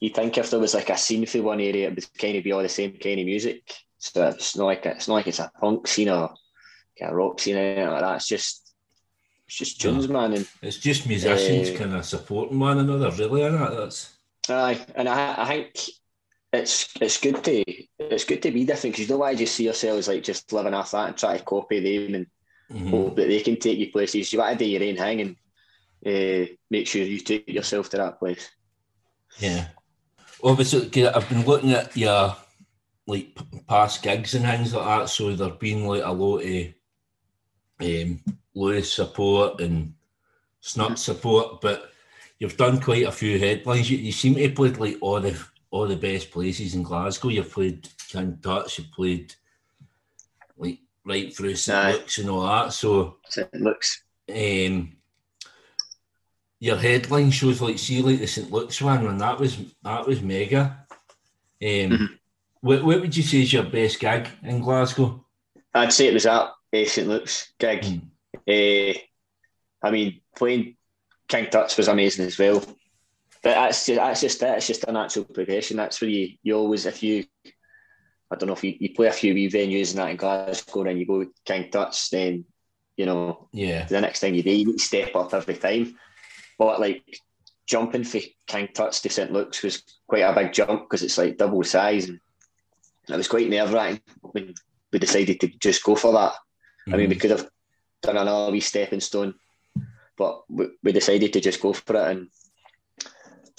you 0.00 0.10
think 0.10 0.36
if 0.36 0.50
there 0.50 0.60
was 0.60 0.74
like 0.74 0.90
a 0.90 0.96
scene 0.96 1.24
for 1.26 1.42
one 1.42 1.60
area, 1.60 1.88
it 1.88 1.94
would 1.94 2.18
kind 2.18 2.36
of 2.36 2.44
be 2.44 2.52
all 2.52 2.62
the 2.62 2.68
same 2.68 2.92
kind 2.92 3.20
of 3.20 3.26
music. 3.26 3.62
So 3.98 4.28
it's 4.28 4.56
not 4.56 4.66
like 4.66 4.84
a, 4.86 4.90
it's 4.90 5.08
not 5.08 5.14
like 5.14 5.26
it's 5.26 5.38
a 5.38 5.50
punk 5.58 5.86
scene 5.88 6.10
or 6.10 6.34
like 7.00 7.10
a 7.10 7.14
rock 7.14 7.40
scene 7.40 7.56
or 7.56 7.60
anything 7.60 7.88
like 7.88 8.02
that. 8.02 8.16
It's 8.16 8.28
just 8.28 8.74
it's 9.46 9.56
just 9.56 9.80
tunes, 9.80 10.08
man, 10.08 10.32
and 10.34 10.46
It's 10.60 10.76
just 10.78 11.06
musicians 11.06 11.70
Eh. 11.70 11.76
kind 11.78 11.94
of 11.94 12.04
supporting 12.04 12.58
one 12.58 12.78
another, 12.78 13.10
really, 13.12 13.42
isn't 13.42 13.62
it? 13.62 13.76
That's 13.76 14.12
Aye, 14.48 14.84
and 14.94 15.08
I, 15.08 15.34
I 15.38 15.46
think 15.48 15.74
it's 16.52 16.88
it's 17.00 17.20
good 17.20 17.42
to 17.44 17.64
it's 17.98 18.24
good 18.24 18.42
to 18.42 18.50
be 18.50 18.64
different 18.64 18.94
because 18.94 19.00
you 19.00 19.08
don't 19.08 19.18
want 19.18 19.36
to 19.36 19.44
just 19.44 19.54
see 19.54 19.64
yourselves 19.64 20.08
like 20.08 20.22
just 20.22 20.52
living 20.52 20.74
off 20.74 20.92
that 20.92 21.08
and 21.08 21.16
try 21.16 21.36
to 21.36 21.44
copy 21.44 21.80
them 21.80 22.14
and 22.14 22.26
mhm. 22.72 22.90
hope 22.90 23.16
that 23.16 23.28
they 23.28 23.40
can 23.40 23.58
take 23.58 23.78
you 23.78 23.90
places. 23.90 24.32
You 24.32 24.38
want 24.38 24.58
to 24.58 24.64
do 24.64 24.70
your 24.70 24.82
own 24.82 24.96
thing 24.96 25.20
and 25.20 25.36
uh, 26.06 26.46
make 26.70 26.86
sure 26.86 27.02
you 27.02 27.18
take 27.18 27.48
yourself 27.48 27.90
to 27.90 27.96
that 27.98 28.18
place. 28.18 28.50
yeah. 29.38 29.68
Obviously, 30.42 31.06
I've 31.06 31.28
been 31.28 31.46
looking 31.46 31.72
at 31.72 31.96
your 31.96 32.36
like 33.06 33.36
past 33.66 34.02
gigs 34.02 34.34
and 34.34 34.44
things 34.44 34.74
like 34.74 34.84
that. 34.84 35.08
So 35.08 35.34
there've 35.34 35.58
been 35.58 35.86
like 35.86 36.02
a 36.04 36.12
lot 36.12 36.42
of 36.44 36.74
um, 37.80 38.20
Lewis 38.54 38.92
support 38.92 39.60
and 39.60 39.94
Snut 40.60 40.98
support, 40.98 41.60
but 41.60 41.90
you've 42.38 42.56
done 42.56 42.80
quite 42.80 43.06
a 43.06 43.12
few 43.12 43.38
headlines. 43.38 43.90
You, 43.90 43.98
you 43.98 44.12
seem 44.12 44.34
to 44.34 44.42
have 44.42 44.54
played 44.54 44.78
like 44.78 44.98
all 45.00 45.20
the 45.20 45.38
all 45.76 45.86
the 45.86 45.96
best 45.96 46.30
places 46.30 46.74
in 46.74 46.82
Glasgow. 46.82 47.28
You've 47.28 47.52
played 47.52 47.88
King 48.08 48.38
Tut's, 48.42 48.78
you've 48.78 48.90
played 48.92 49.34
like 50.56 50.78
right 51.04 51.34
through 51.34 51.56
St. 51.56 51.94
Luke's 51.94 52.18
and 52.18 52.30
all 52.30 52.46
that. 52.46 52.72
So 52.72 53.18
it 53.36 53.60
looks 53.60 54.02
um, 54.28 54.96
your 56.58 56.76
headline 56.76 57.30
shows 57.30 57.60
like 57.60 57.78
see 57.78 58.00
like 58.02 58.18
the 58.18 58.26
St 58.26 58.50
Luke's 58.50 58.80
one 58.80 59.06
and 59.06 59.20
that 59.20 59.38
was 59.38 59.58
that 59.82 60.06
was 60.06 60.22
mega. 60.22 60.86
Um, 61.62 61.68
mm-hmm. 61.68 62.04
what, 62.60 62.84
what 62.84 63.00
would 63.00 63.16
you 63.16 63.22
say 63.22 63.42
is 63.42 63.52
your 63.52 63.64
best 63.64 64.00
gig 64.00 64.28
in 64.42 64.60
Glasgow? 64.60 65.24
I'd 65.74 65.92
say 65.92 66.08
it 66.08 66.14
was 66.14 66.24
that 66.24 66.52
uh, 66.74 66.84
St 66.84 67.06
Luke's 67.06 67.52
gig. 67.58 67.82
Mm. 67.82 68.00
Uh, 68.48 68.98
I 69.82 69.90
mean, 69.90 70.20
playing 70.34 70.76
King 71.28 71.48
Tut's 71.50 71.76
was 71.76 71.88
amazing 71.88 72.26
as 72.26 72.38
well. 72.38 72.64
But 73.46 73.54
that's 73.54 73.86
just, 73.86 74.00
that's 74.00 74.20
just 74.22 74.42
it. 74.42 74.56
It's 74.56 74.66
just 74.66 74.84
a 74.88 74.90
natural 74.90 75.24
progression. 75.24 75.76
That's 75.76 76.00
where 76.00 76.10
you, 76.10 76.30
you 76.42 76.56
always, 76.56 76.84
if 76.84 77.00
you, 77.00 77.24
I 78.28 78.34
don't 78.34 78.48
know 78.48 78.54
if 78.54 78.64
you, 78.64 78.74
you 78.80 78.92
play 78.92 79.06
a 79.06 79.12
few 79.12 79.34
wee 79.34 79.48
venues 79.48 79.90
and 79.90 79.98
that 80.00 80.10
in 80.10 80.16
Glasgow 80.16 80.82
and 80.82 80.98
you 80.98 81.06
go 81.06 81.24
King 81.44 81.70
Tut's, 81.70 82.08
then, 82.10 82.44
you 82.96 83.06
know, 83.06 83.48
yeah, 83.52 83.84
the 83.84 84.00
next 84.00 84.18
thing 84.18 84.34
you 84.34 84.42
do, 84.42 84.50
you 84.50 84.66
need 84.66 84.78
to 84.78 84.84
step 84.84 85.14
up 85.14 85.32
every 85.32 85.54
time. 85.54 85.96
But 86.58 86.80
like 86.80 87.20
jumping 87.68 88.02
for 88.02 88.18
King 88.48 88.68
Tut's 88.74 89.00
to 89.02 89.10
St 89.10 89.32
Luke's 89.32 89.62
was 89.62 89.84
quite 90.08 90.22
a 90.22 90.34
big 90.34 90.52
jump 90.52 90.82
because 90.82 91.04
it's 91.04 91.16
like 91.16 91.38
double 91.38 91.62
size 91.62 92.08
and 92.08 92.18
it 93.08 93.16
was 93.16 93.28
quite 93.28 93.48
nerve 93.48 93.72
wracking 93.72 94.00
when 94.22 94.54
we 94.92 94.98
decided 94.98 95.38
to 95.38 95.46
just 95.60 95.84
go 95.84 95.94
for 95.94 96.12
that. 96.14 96.32
Mm-hmm. 96.32 96.94
I 96.94 96.96
mean, 96.96 97.08
we 97.10 97.14
mm-hmm. 97.14 97.20
could 97.20 97.30
have 97.30 97.48
done 98.02 98.16
another 98.16 98.50
wee 98.50 98.58
stepping 98.58 98.98
stone, 98.98 99.36
but 100.18 100.42
we, 100.50 100.66
we 100.82 100.90
decided 100.90 101.32
to 101.32 101.40
just 101.40 101.60
go 101.60 101.72
for 101.72 101.94
it. 101.94 102.10
And 102.10 102.28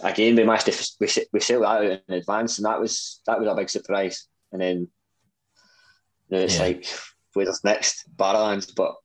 again, 0.04 0.36
we 0.36 0.44
managed 0.44 0.66
to 0.66 0.92
we, 1.00 1.08
we 1.34 1.39
that 1.39 1.63
out 1.63 1.84
in 1.84 2.01
advance, 2.10 2.58
and 2.58 2.66
that 2.66 2.80
was 2.80 3.22
that 3.25 3.39
was 3.39 3.48
a 3.48 3.56
big 3.56 3.70
surprise. 3.70 4.27
And 4.51 4.62
then 4.62 4.88
you 6.30 6.38
know, 6.38 6.44
it's 6.44 6.58
yeah. 6.58 6.63
like 6.63 6.86
where's 7.34 7.63
next 7.63 8.04
Barrowlands, 8.16 8.74
but 8.75 8.96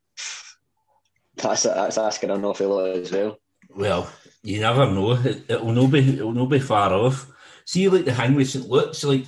that's 1.37 1.63
that's 1.63 1.99
asking 1.99 2.31
an 2.31 2.45
awful 2.45 2.69
lot 2.69 2.97
as 2.97 3.13
well. 3.13 3.39
Well, 3.75 4.13
you 4.43 4.61
never 4.61 4.87
know. 4.87 5.13
It, 5.13 5.63
will 5.63 5.73
not 5.73 5.91
be 5.91 6.19
it 6.19 6.23
will 6.23 6.33
not 6.33 6.51
be 6.51 6.59
far 6.59 6.93
off. 6.93 7.27
See, 7.65 7.89
like 7.89 8.05
the 8.05 8.15
thing 8.15 8.35
with 8.35 8.51
St 8.51 8.69
Luke's, 8.69 9.05
like 9.05 9.27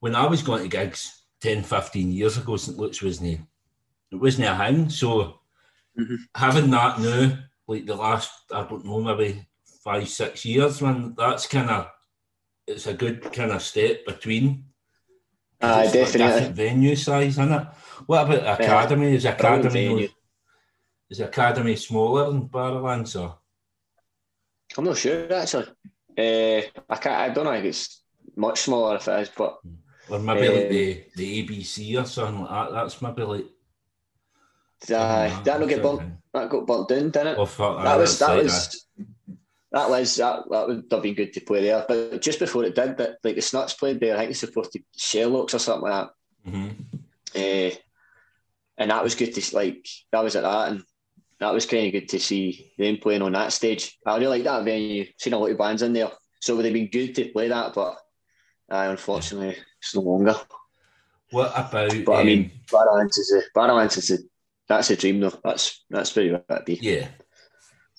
when 0.00 0.14
I 0.14 0.26
was 0.26 0.42
going 0.42 0.62
to 0.62 0.68
gigs 0.68 1.22
10, 1.40 1.62
15 1.62 2.12
years 2.12 2.36
ago, 2.38 2.56
St 2.56 2.78
Luke's 2.78 3.02
wasn't 3.02 3.40
it 4.10 4.16
wasn't 4.16 4.48
a 4.48 4.54
hang. 4.54 4.88
So 4.88 5.40
mm-hmm. 5.98 6.16
having 6.34 6.70
that 6.70 7.00
now, 7.00 7.38
like 7.66 7.86
the 7.86 7.94
last 7.94 8.30
I 8.52 8.64
don't 8.64 8.84
know, 8.84 9.00
maybe 9.00 9.46
five, 9.88 10.06
six 10.06 10.44
years, 10.44 10.82
man, 10.82 11.14
that's 11.16 11.46
kind 11.46 11.70
of 11.70 11.90
it's 12.66 12.86
a 12.86 12.92
good 12.92 13.22
kind 13.32 13.52
of 13.52 13.62
step 13.62 14.04
between. 14.04 14.64
Uh, 15.60 15.90
definitely. 15.90 16.52
venue 16.52 16.94
size, 16.94 17.38
isn't 17.38 17.52
it? 17.52 17.66
What 18.04 18.26
about 18.26 18.60
academy? 18.60 19.14
Is 19.14 19.24
academy 19.24 20.10
is 21.08 21.20
academy 21.20 21.74
smaller 21.76 22.30
than 22.30 22.48
Barrowlands 22.48 23.18
or? 23.18 23.38
I'm 24.76 24.84
not 24.84 24.98
sure 24.98 25.32
actually. 25.32 25.68
Uh, 26.18 26.60
I 26.90 26.96
can't. 27.00 27.20
I 27.24 27.28
don't 27.30 27.44
know 27.44 27.52
if 27.52 27.64
it's 27.64 28.02
much 28.36 28.60
smaller 28.60 28.96
if 28.96 29.08
it 29.08 29.20
is, 29.20 29.30
but 29.30 29.58
or 30.10 30.18
maybe 30.18 30.48
uh, 30.48 30.52
like 30.52 30.68
the 30.68 31.04
the 31.16 31.48
ABC 31.48 32.00
or 32.00 32.04
something 32.04 32.42
like 32.42 32.50
that. 32.50 32.74
That's 32.74 33.00
maybe 33.00 33.22
like. 33.22 33.46
Uh, 34.90 35.42
that 35.42 35.60
not 35.60 35.68
get 35.68 35.82
bumped. 35.82 36.04
That 36.34 36.50
got 36.50 36.66
bumped 36.66 36.92
in, 36.92 37.10
didn't 37.10 37.28
it? 37.28 37.38
Oh, 37.38 37.46
fuck, 37.46 37.82
that, 37.82 37.96
was 37.96 38.18
that 38.18 38.36
was 38.36 38.84
that 38.98 39.06
was 39.72 40.16
that, 40.16 40.44
that 40.50 40.68
would 40.68 40.84
have 40.90 41.02
been 41.02 41.14
good 41.14 41.32
to 41.34 41.40
play 41.40 41.62
there. 41.62 41.84
But 41.86 42.22
just 42.22 42.38
before 42.38 42.64
it 42.64 42.74
did, 42.74 42.96
that 42.96 43.18
like 43.22 43.36
the 43.36 43.42
Snuts 43.42 43.74
played 43.74 44.00
there. 44.00 44.14
I 44.14 44.20
think 44.20 44.30
it's 44.30 44.40
supposed 44.40 44.72
to 44.72 44.80
Sherlock's 44.96 45.54
or 45.54 45.58
something 45.58 45.90
like 45.90 46.08
that. 46.44 46.50
Mm-hmm. 46.50 46.70
Uh, 47.36 47.76
and 48.78 48.90
that 48.90 49.02
was 49.02 49.14
good 49.14 49.34
to 49.34 49.56
like 49.56 49.86
that 50.12 50.24
was 50.24 50.36
at 50.36 50.44
that, 50.44 50.68
and 50.68 50.82
that 51.40 51.52
was 51.52 51.66
kind 51.66 51.86
of 51.86 51.92
good 51.92 52.08
to 52.10 52.20
see 52.20 52.72
them 52.78 52.96
playing 52.98 53.22
on 53.22 53.32
that 53.32 53.52
stage. 53.52 53.98
I 54.06 54.16
really 54.16 54.38
like 54.38 54.44
that 54.44 54.64
venue. 54.64 55.06
Seen 55.18 55.34
a 55.34 55.38
lot 55.38 55.50
of 55.50 55.58
bands 55.58 55.82
in 55.82 55.92
there, 55.92 56.10
so 56.40 56.54
it 56.54 56.56
would 56.56 56.64
have 56.64 56.74
been 56.74 56.90
good 56.90 57.14
to 57.16 57.28
play 57.28 57.48
that, 57.48 57.74
but 57.74 57.98
uh, 58.70 58.88
unfortunately, 58.90 59.56
it's 59.80 59.94
no 59.94 60.02
longer. 60.02 60.34
What 61.30 61.52
about? 61.54 61.90
But 62.06 62.12
um, 62.12 62.20
I 62.20 62.24
mean, 62.24 62.44
um, 62.44 62.50
Barrowlands 62.70 63.18
is 63.18 63.32
a 63.32 63.58
Barrowlands 63.58 63.98
is 63.98 64.10
a 64.12 64.18
that's 64.68 64.90
a 64.90 64.96
dream 64.96 65.20
though. 65.20 65.38
That's 65.44 65.84
that's 65.90 66.12
very 66.12 66.32
what 66.32 66.64
be. 66.64 66.78
Yeah. 66.80 67.08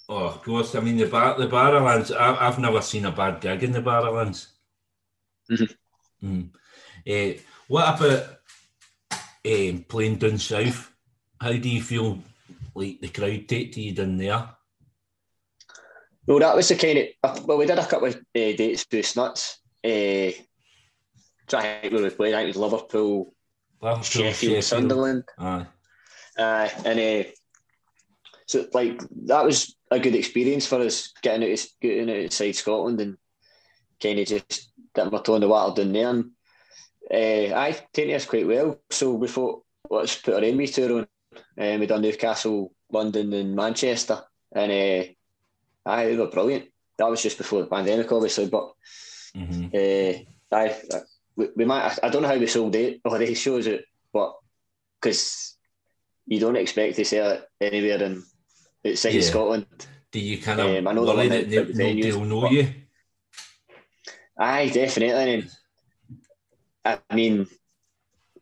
Oh, 0.09 0.25
of 0.25 0.41
course. 0.41 0.73
I 0.73 0.79
mean, 0.79 0.97
the 0.97 1.05
bar, 1.05 1.37
the 1.37 1.47
Barrowlands. 1.47 2.11
I, 2.11 2.47
I've 2.47 2.57
never 2.57 2.81
seen 2.81 3.05
a 3.05 3.11
bad 3.11 3.39
gig 3.39 3.63
in 3.63 3.71
the 3.71 3.81
Barrowlands. 3.81 4.47
Mm-hmm. 5.51 6.27
Mm. 6.27 6.49
Uh, 7.07 7.39
what 7.67 7.95
about 7.95 8.39
um, 9.45 9.85
playing 9.87 10.15
down 10.15 10.39
south? 10.39 10.91
How 11.39 11.51
do 11.51 11.69
you 11.69 11.83
feel 11.83 12.19
like 12.73 12.99
the 12.99 13.09
crowd 13.09 13.47
take 13.47 13.71
to 13.73 13.81
you 13.81 13.93
down 13.93 14.17
there? 14.17 14.49
Well, 16.25 16.39
that 16.39 16.55
was 16.55 16.69
the 16.69 16.75
kind 16.75 17.07
of 17.23 17.45
well, 17.47 17.57
we 17.59 17.67
did 17.67 17.77
a 17.77 17.85
couple 17.85 18.07
of 18.07 18.15
uh, 18.15 18.19
dates 18.33 18.85
with 18.91 19.05
Snuts. 19.05 19.59
Uh, 19.83 20.33
try 21.47 21.87
where 21.89 22.03
we 22.03 22.09
played. 22.09 22.33
I 22.33 22.37
think 22.37 22.55
it 22.55 22.57
was 22.59 22.71
Liverpool, 22.71 23.33
Liverpool 23.81 24.03
Sheffield, 24.03 24.35
Sheffield, 24.35 24.63
Sunderland. 24.63 25.23
Aye. 25.37 25.65
Uh, 26.37 26.69
and 26.85 26.99
uh, 26.99 27.29
so 28.49 28.65
like 28.73 28.99
that 29.27 29.45
was 29.45 29.75
a 29.91 29.99
good 29.99 30.15
experience 30.15 30.65
for 30.65 30.81
us 30.81 31.13
getting 31.21 31.51
out, 31.51 31.67
getting 31.79 32.25
outside 32.25 32.55
Scotland 32.55 32.99
and 32.99 33.15
kind 34.01 34.17
of 34.17 34.25
just 34.27 34.71
dipping 34.95 35.11
my 35.11 35.19
toe 35.19 35.35
in 35.35 35.41
the 35.41 35.47
water 35.47 35.83
down 35.83 35.93
there. 35.93 36.09
And 36.09 36.31
uh, 37.11 37.55
I 37.55 37.77
taken 37.93 38.15
us 38.15 38.25
quite 38.25 38.47
well. 38.47 38.81
So 38.89 39.13
we 39.13 39.27
thought, 39.27 39.63
let's 39.87 40.15
put 40.15 40.33
our 40.33 40.39
enemy 40.39 40.65
tour 40.65 40.97
on 40.97 41.07
um, 41.59 41.79
we 41.79 41.85
done 41.85 42.01
Newcastle, 42.01 42.73
London, 42.91 43.31
and 43.33 43.55
Manchester, 43.55 44.19
and 44.51 44.71
uh, 44.71 45.05
aye, 45.85 46.05
they 46.07 46.17
were 46.17 46.25
brilliant. 46.25 46.69
That 46.97 47.07
was 47.07 47.21
just 47.21 47.37
before 47.37 47.61
the 47.61 47.67
pandemic, 47.67 48.11
obviously, 48.11 48.47
but 48.47 48.71
mm-hmm. 49.35 49.67
uh, 49.75 50.57
aye, 50.57 50.75
we, 51.35 51.49
we 51.55 51.65
might. 51.65 51.99
I 52.01 52.09
don't 52.09 52.23
know 52.23 52.27
how 52.27 52.37
we 52.39 52.47
sold 52.47 52.73
it 52.73 52.99
or 53.05 53.19
they 53.19 53.35
shows 53.35 53.67
it, 53.67 53.85
but 54.11 54.33
because 54.99 55.55
you 56.25 56.39
don't 56.39 56.57
expect 56.57 56.95
to 56.95 57.05
sell 57.05 57.29
it 57.29 57.43
anywhere 57.61 58.01
in 58.01 58.23
outside 58.85 59.13
yeah. 59.13 59.21
Scotland. 59.21 59.65
Do 60.11 60.19
you 60.19 60.37
kind 60.39 60.59
of 60.59 60.77
um, 60.77 60.87
I 60.87 60.93
know 60.93 61.03
worry 61.03 61.27
that 61.27 61.49
they 61.49 62.01
they'll 62.01 62.25
know 62.25 62.49
you? 62.49 62.67
Aye, 64.39 64.69
definitely. 64.69 65.47
I 66.85 66.99
mean, 67.13 67.45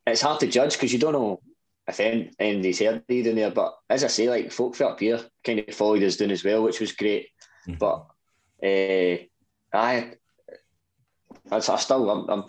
it's 0.06 0.22
hard 0.22 0.39
to 0.41 0.48
judge 0.48 0.74
because 0.74 0.94
you 0.94 1.00
don't 1.00 1.13
know 1.13 1.41
if 1.88 2.00
anybody's 2.00 2.79
heard 2.79 3.06
down 3.08 3.36
there. 3.36 3.51
But 3.51 3.75
as 3.89 4.03
I 4.03 4.08
say, 4.08 4.29
like 4.29 4.51
folk 4.51 4.79
up 4.82 5.00
here 5.00 5.22
kind 5.44 5.60
of 5.60 5.74
followed 5.74 6.03
us 6.03 6.17
down 6.17 6.32
as 6.32 6.44
well, 6.44 6.63
which 6.63 6.79
was 6.79 6.91
great. 6.91 7.29
Mm. 7.67 7.79
But 7.79 8.06
uh, 8.63 9.24
I, 9.74 10.13
I 11.51 11.60
still 11.60 12.10
I'm, 12.10 12.29
I'm, 12.29 12.44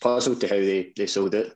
puzzled 0.00 0.40
to 0.40 0.48
how 0.48 0.56
they, 0.56 0.92
they 0.96 1.06
sold 1.06 1.34
it. 1.34 1.54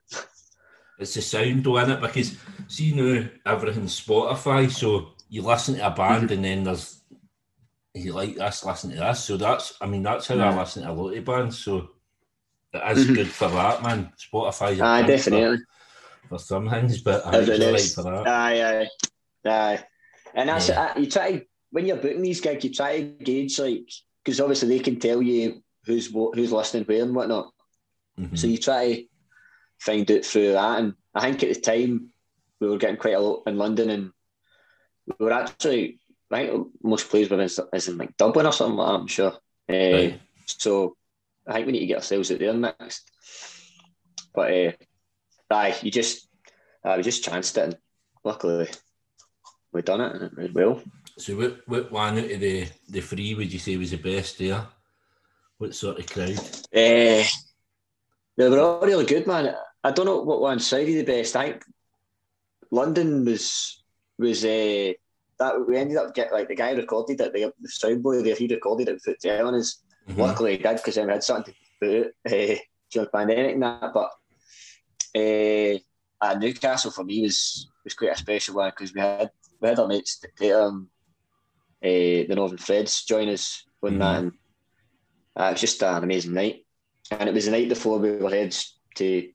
It's 0.99 1.15
the 1.15 1.23
sound 1.23 1.65
though, 1.65 1.79
in 1.79 1.91
it? 1.91 2.01
Because 2.01 2.37
see 2.67 2.93
now 2.93 3.29
everything's 3.47 4.01
Spotify, 4.01 4.71
so 4.71 5.13
you 5.29 5.43
listen 5.43 5.77
to 5.77 5.87
a 5.87 5.91
band 5.91 6.25
mm-hmm. 6.25 6.33
and 6.35 6.45
then 6.45 6.65
there's 6.65 7.03
you 7.95 8.13
like 8.13 8.37
this, 8.37 8.65
listen 8.65 8.91
to 8.91 8.97
this. 8.97 9.25
So 9.25 9.37
that's 9.37 9.75
I 9.81 9.87
mean 9.87 10.03
that's 10.03 10.27
how 10.27 10.37
yeah. 10.37 10.51
I 10.51 10.59
listen 10.59 10.83
to 10.85 10.91
a 10.91 10.93
lot 10.93 11.17
of 11.17 11.25
bands. 11.25 11.59
So 11.59 11.91
it 12.73 12.97
is 12.97 13.05
mm-hmm. 13.05 13.15
good 13.15 13.29
for 13.29 13.49
that, 13.49 13.83
man. 13.83 14.13
Spotify. 14.19 14.81
Ah, 14.81 15.03
definitely. 15.03 15.59
For, 16.29 16.29
for 16.29 16.39
some 16.39 16.69
things, 16.69 17.01
but 17.01 17.27
I 17.27 17.39
really 17.39 17.73
like 17.73 17.83
for 17.83 18.03
that. 18.03 18.27
Aye, 18.29 18.63
aye, 18.63 18.89
aye. 19.51 19.85
And 20.35 20.49
that's 20.49 20.69
yeah. 20.69 20.97
you 20.99 21.11
try 21.11 21.33
to, 21.33 21.45
when 21.71 21.87
you're 21.87 21.97
booking 21.97 22.23
these 22.23 22.41
gigs, 22.41 22.65
you 22.65 22.73
try 22.73 23.01
to 23.01 23.25
gauge 23.25 23.59
like 23.59 23.89
because 24.25 24.41
obviously 24.41 24.69
they 24.69 24.79
can 24.79 25.01
tell 25.01 25.23
you 25.23 25.63
who's 25.85 26.13
who's 26.13 26.53
listening 26.53 26.85
where 26.85 27.03
and 27.03 27.15
whatnot. 27.15 27.51
Mm-hmm. 28.19 28.37
So 28.37 28.47
you 28.47 28.59
try 28.59 28.93
to 28.93 29.05
find 29.79 30.11
out 30.11 30.25
through 30.25 30.53
that. 30.53 30.79
And 30.81 30.95
I 31.15 31.23
think 31.23 31.43
at 31.43 31.55
the 31.55 31.61
time 31.61 32.11
we 32.61 32.69
were 32.69 32.79
getting 32.79 32.97
quite 32.97 33.15
a 33.15 33.21
lot 33.21 33.45
in 33.47 33.57
London, 33.57 33.91
and 33.91 34.11
we 35.19 35.27
were 35.27 35.33
actually 35.33 35.99
I 36.31 36.47
think 36.47 36.69
most 36.83 37.09
places 37.09 37.31
were 37.31 37.41
in, 37.41 37.49
is 37.73 37.89
in 37.89 37.99
like 37.99 38.17
Dublin 38.17 38.47
or 38.47 38.53
something 38.53 38.77
like 38.77 38.89
that. 38.89 39.01
I'm 39.01 39.07
sure. 39.07 39.33
Uh, 39.71 39.97
right. 39.97 40.21
So 40.47 40.97
I 41.47 41.55
think 41.55 41.67
we 41.67 41.73
need 41.73 41.81
to 41.81 41.87
get 41.87 41.97
ourselves 41.99 42.31
out 42.31 42.39
there 42.39 42.53
next. 42.53 43.11
But 44.35 44.53
uh, 44.53 44.73
aye, 45.51 45.77
you 45.83 45.91
just 45.91 46.29
uh, 46.85 46.95
we 46.97 47.03
just 47.03 47.25
chanced 47.25 47.57
it, 47.57 47.65
and 47.65 47.79
luckily 48.25 48.69
we 49.73 49.83
done 49.83 50.01
it 50.01 50.15
and 50.15 50.25
it 50.25 50.37
went 50.37 50.55
well. 50.55 50.83
So, 51.17 51.37
what, 51.37 51.67
what 51.67 51.91
one 51.91 52.19
out 52.19 52.31
of 52.31 52.41
the 52.41 52.69
the 52.89 53.01
three 53.01 53.35
would 53.35 53.53
you 53.53 53.59
say 53.59 53.77
was 53.77 53.91
the 53.91 53.97
best 53.97 54.39
there? 54.39 54.67
What 55.57 55.75
sort 55.75 55.99
of 55.99 56.07
crowd? 56.07 56.39
Uh, 56.73 57.25
they 58.37 58.49
were 58.49 58.61
all 58.61 58.87
really 58.87 59.05
good, 59.05 59.27
man. 59.27 59.55
I 59.83 59.91
don't 59.91 60.07
know 60.07 60.23
what 60.23 60.41
one 60.41 60.61
side 60.61 60.89
of 60.89 60.95
the 60.95 61.03
best. 61.03 61.35
I 61.35 61.51
think 61.51 61.65
London 62.71 63.25
was 63.25 63.83
was 64.19 64.45
uh, 64.45 64.93
that 65.39 65.67
we 65.67 65.77
ended 65.77 65.97
up 65.97 66.15
getting 66.15 66.33
like 66.33 66.49
the 66.49 66.55
guy 66.55 66.73
recorded 66.73 67.21
it, 67.21 67.33
the, 67.33 67.53
the 67.61 67.69
sound 67.69 68.03
boy 68.03 68.23
there, 68.23 68.35
he 68.35 68.49
recorded 68.49 68.89
it 68.89 69.01
with 69.07 69.27
on 69.27 69.55
his. 69.55 69.83
Mm-hmm. 70.09 70.21
Luckily, 70.21 70.57
he 70.57 70.63
did 70.63 70.77
because 70.77 70.95
then 70.95 71.07
we 71.07 71.13
had 71.13 71.23
something 71.23 71.55
to 71.55 71.61
put 71.81 71.89
it 71.89 72.15
uh, 72.27 72.63
during 72.91 73.05
the 73.05 73.11
pandemic 73.13 73.55
and 73.55 73.63
that. 73.63 73.93
But 73.93 74.11
uh, 75.15 75.79
at 76.31 76.41
Newcastle 76.41 76.91
for 76.91 77.05
me 77.05 77.23
was 77.23 77.69
was 77.85 77.95
quite 77.95 78.13
a 78.13 78.17
special 78.17 78.57
one 78.57 78.71
because 78.71 78.95
we 78.95 79.01
had 79.01 79.31
we 79.61 79.69
had 79.69 79.79
our 79.79 79.87
mates 79.87 80.25
um, 80.55 80.89
uh, 81.83 81.87
the 82.27 82.35
Northern 82.35 82.59
Threads 82.59 83.05
join 83.05 83.29
us 83.29 83.65
on 83.83 83.91
mm-hmm. 83.91 83.99
that, 84.01 84.19
and 84.19 84.33
uh, 85.37 85.45
it 85.45 85.53
was 85.53 85.61
just 85.61 85.83
an 85.83 86.03
amazing 86.03 86.35
night. 86.35 86.65
And 87.11 87.29
it 87.29 87.35
was 87.35 87.47
the 87.47 87.53
night 87.53 87.69
before 87.69 87.99
we 87.99 88.17
were 88.17 88.31
heads 88.31 88.79
to 88.97 89.31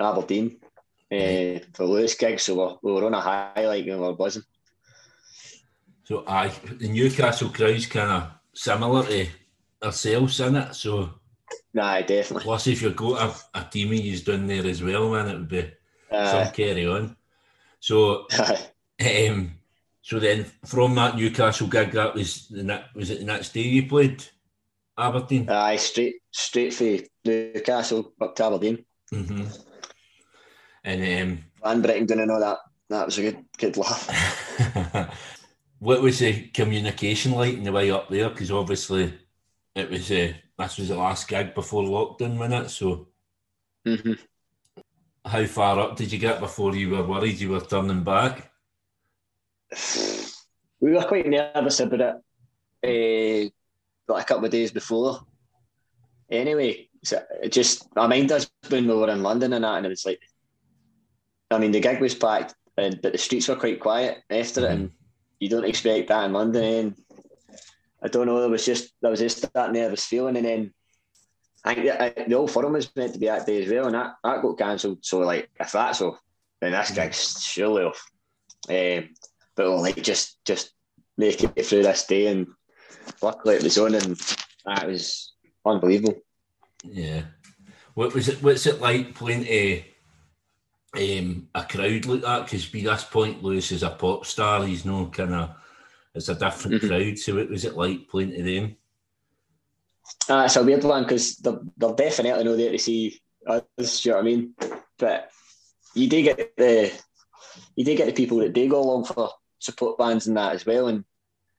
Aberdeen 0.00 0.56
uh, 1.12 1.58
for 1.74 1.84
Lewis 1.84 2.14
gig, 2.14 2.40
so 2.40 2.54
we're, 2.54 2.76
we 2.82 2.92
were 2.92 3.06
on 3.06 3.14
a 3.14 3.20
high 3.20 3.66
like 3.66 3.84
we 3.84 3.94
were 3.94 4.14
buzzing. 4.14 4.44
So 6.04 6.24
I 6.26 6.48
the 6.48 6.88
Newcastle 6.88 7.50
crowd's 7.50 7.86
kind 7.86 8.10
of 8.10 8.30
similar 8.54 9.04
to 9.06 9.26
ourselves 9.82 10.40
in 10.40 10.56
it. 10.56 10.74
So 10.74 11.10
nah, 11.74 12.00
definitely. 12.00 12.44
Plus, 12.44 12.66
if 12.66 12.82
you've 12.82 12.96
got 12.96 13.36
a, 13.54 13.60
a 13.60 13.64
team 13.64 13.92
of 13.92 14.24
down 14.24 14.46
there 14.46 14.66
as 14.66 14.82
well, 14.82 15.10
man, 15.10 15.28
it 15.28 15.38
would 15.38 15.48
be 15.48 15.70
uh, 16.10 16.44
some 16.44 16.52
carry 16.52 16.86
on. 16.86 17.16
So, 17.80 18.26
um, 19.00 19.52
so 20.02 20.18
then 20.18 20.46
from 20.64 20.94
that 20.94 21.16
Newcastle 21.16 21.68
gig, 21.68 21.92
that 21.92 22.14
was 22.14 22.48
the 22.48 22.84
was 22.94 23.10
it 23.10 23.20
the 23.20 23.24
next 23.24 23.52
day 23.52 23.62
you 23.62 23.86
played 23.86 24.24
Aberdeen? 24.96 25.48
Aye, 25.48 25.76
straight 25.76 26.16
straight 26.30 26.74
for 26.74 26.98
Newcastle 27.24 28.12
up 28.20 28.34
to 28.36 28.44
Aberdeen. 28.44 28.84
Mm-hmm. 29.12 29.71
And 30.84 31.22
um, 31.22 31.44
Van 31.62 31.82
Brettington 31.82 32.20
and 32.20 32.30
all 32.30 32.40
that. 32.40 32.58
That 32.88 33.06
was 33.06 33.18
a 33.18 33.22
good 33.22 33.44
good 33.58 33.76
laugh. 33.76 34.08
what 35.78 36.02
was 36.02 36.18
the 36.18 36.48
communication 36.48 37.32
like 37.32 37.54
in 37.54 37.64
the 37.64 37.72
way 37.72 37.90
up 37.90 38.08
there? 38.08 38.28
Because 38.28 38.50
obviously 38.50 39.14
it 39.74 39.90
was 39.90 40.10
uh, 40.10 40.32
this 40.58 40.78
was 40.78 40.88
the 40.88 40.96
last 40.96 41.28
gig 41.28 41.54
before 41.54 41.82
lockdown, 41.82 42.38
wasn't 42.38 42.66
it? 42.66 42.68
So, 42.70 43.08
mm-hmm. 43.86 44.12
how 45.24 45.44
far 45.46 45.78
up 45.80 45.96
did 45.96 46.12
you 46.12 46.18
get 46.18 46.40
before 46.40 46.76
you 46.76 46.90
were 46.90 47.04
worried 47.04 47.40
you 47.40 47.50
were 47.50 47.60
turning 47.60 48.04
back? 48.04 48.50
We 50.80 50.90
were 50.90 51.04
quite 51.04 51.28
nervous 51.28 51.78
about 51.78 52.22
it, 52.82 53.50
uh, 54.08 54.12
like 54.12 54.24
a 54.24 54.26
couple 54.26 54.46
of 54.46 54.50
days 54.50 54.72
before. 54.72 55.20
Anyway, 56.28 56.88
so 57.04 57.22
it 57.40 57.52
just 57.52 57.86
I 57.96 58.08
mind 58.08 58.32
us 58.32 58.50
when 58.68 58.88
we 58.88 58.94
were 58.94 59.08
in 59.08 59.22
London 59.22 59.52
and 59.52 59.62
that, 59.62 59.76
and 59.76 59.86
it 59.86 59.90
was 59.90 60.04
like, 60.04 60.18
I 61.52 61.58
mean, 61.58 61.72
the 61.72 61.80
gig 61.80 62.00
was 62.00 62.14
packed, 62.14 62.54
and 62.76 63.00
but 63.02 63.12
the 63.12 63.18
streets 63.18 63.48
were 63.48 63.56
quite 63.56 63.80
quiet 63.80 64.22
after 64.30 64.62
mm-hmm. 64.62 64.70
it, 64.70 64.74
and 64.74 64.90
you 65.40 65.48
don't 65.48 65.64
expect 65.64 66.08
that 66.08 66.24
in 66.24 66.32
London. 66.32 66.64
And 66.64 66.96
I 68.02 68.08
don't 68.08 68.26
know. 68.26 68.40
There 68.40 68.48
was 68.48 68.64
just 68.64 68.92
there 69.00 69.10
was 69.10 69.20
just 69.20 69.52
that 69.52 69.72
nervous 69.72 70.04
feeling, 70.04 70.36
and 70.36 70.46
then 70.46 70.74
I 71.64 71.74
think 71.74 71.86
the, 71.86 72.24
the 72.28 72.34
Old 72.34 72.50
Firm 72.50 72.72
was 72.72 72.94
meant 72.96 73.12
to 73.14 73.18
be 73.18 73.26
that 73.26 73.46
day 73.46 73.62
as 73.62 73.70
well, 73.70 73.86
and 73.86 73.94
that, 73.94 74.14
that 74.24 74.42
got 74.42 74.58
cancelled. 74.58 75.04
So 75.04 75.20
like, 75.20 75.48
if 75.60 75.72
that's 75.72 76.00
off, 76.00 76.18
then 76.60 76.72
this 76.72 76.90
gig's 76.90 77.42
surely 77.42 77.84
off. 77.84 78.04
Um, 78.68 79.10
but 79.54 79.66
we'll 79.66 79.80
like 79.80 80.02
just 80.02 80.44
just 80.44 80.72
make 81.16 81.42
it 81.42 81.66
through 81.66 81.82
this 81.84 82.06
day, 82.06 82.26
and 82.26 82.48
luckily 83.20 83.56
it 83.56 83.62
was 83.62 83.78
on, 83.78 83.94
and 83.94 84.20
that 84.66 84.86
was 84.86 85.32
unbelievable. 85.64 86.20
Yeah. 86.84 87.22
What 87.94 88.14
was 88.14 88.28
it? 88.28 88.42
What's 88.42 88.66
it 88.66 88.80
like 88.80 89.14
playing 89.14 89.44
to 89.44 89.82
um, 90.94 91.48
a 91.54 91.64
crowd 91.64 92.06
like 92.06 92.22
that? 92.22 92.44
Because 92.44 92.66
by 92.66 92.80
this 92.80 93.04
point, 93.04 93.42
Lewis 93.42 93.72
is 93.72 93.82
a 93.82 93.90
pop 93.90 94.26
star. 94.26 94.64
He's 94.64 94.84
no 94.84 95.06
kind 95.06 95.34
of 95.34 95.50
it's 96.14 96.28
a 96.28 96.34
different 96.34 96.82
mm-hmm. 96.82 96.88
crowd. 96.88 97.18
So 97.18 97.36
what 97.36 97.50
was 97.50 97.64
it 97.64 97.76
like 97.76 98.08
playing 98.08 98.32
to 98.32 98.42
them? 98.42 98.76
Uh, 100.28 100.42
it's 100.44 100.56
a 100.56 100.62
weird 100.62 100.84
one 100.84 101.04
because 101.04 101.36
they're, 101.36 101.60
they're 101.76 101.94
definitely 101.94 102.44
not 102.44 102.56
there 102.56 102.72
to 102.72 102.78
see 102.78 103.20
us. 103.46 104.02
Do 104.02 104.08
you 104.08 104.12
know 104.12 104.16
what 104.16 104.22
I 104.22 104.24
mean? 104.24 104.54
But 104.98 105.30
you 105.94 106.08
do 106.08 106.22
get 106.22 106.56
the 106.56 106.92
you 107.76 107.84
do 107.84 107.96
get 107.96 108.06
the 108.06 108.12
people 108.12 108.38
that 108.38 108.52
do 108.52 108.68
go 108.68 108.80
along 108.80 109.04
for 109.04 109.30
support 109.58 109.98
bands 109.98 110.26
and 110.26 110.36
that 110.36 110.54
as 110.54 110.66
well, 110.66 110.88
and 110.88 111.04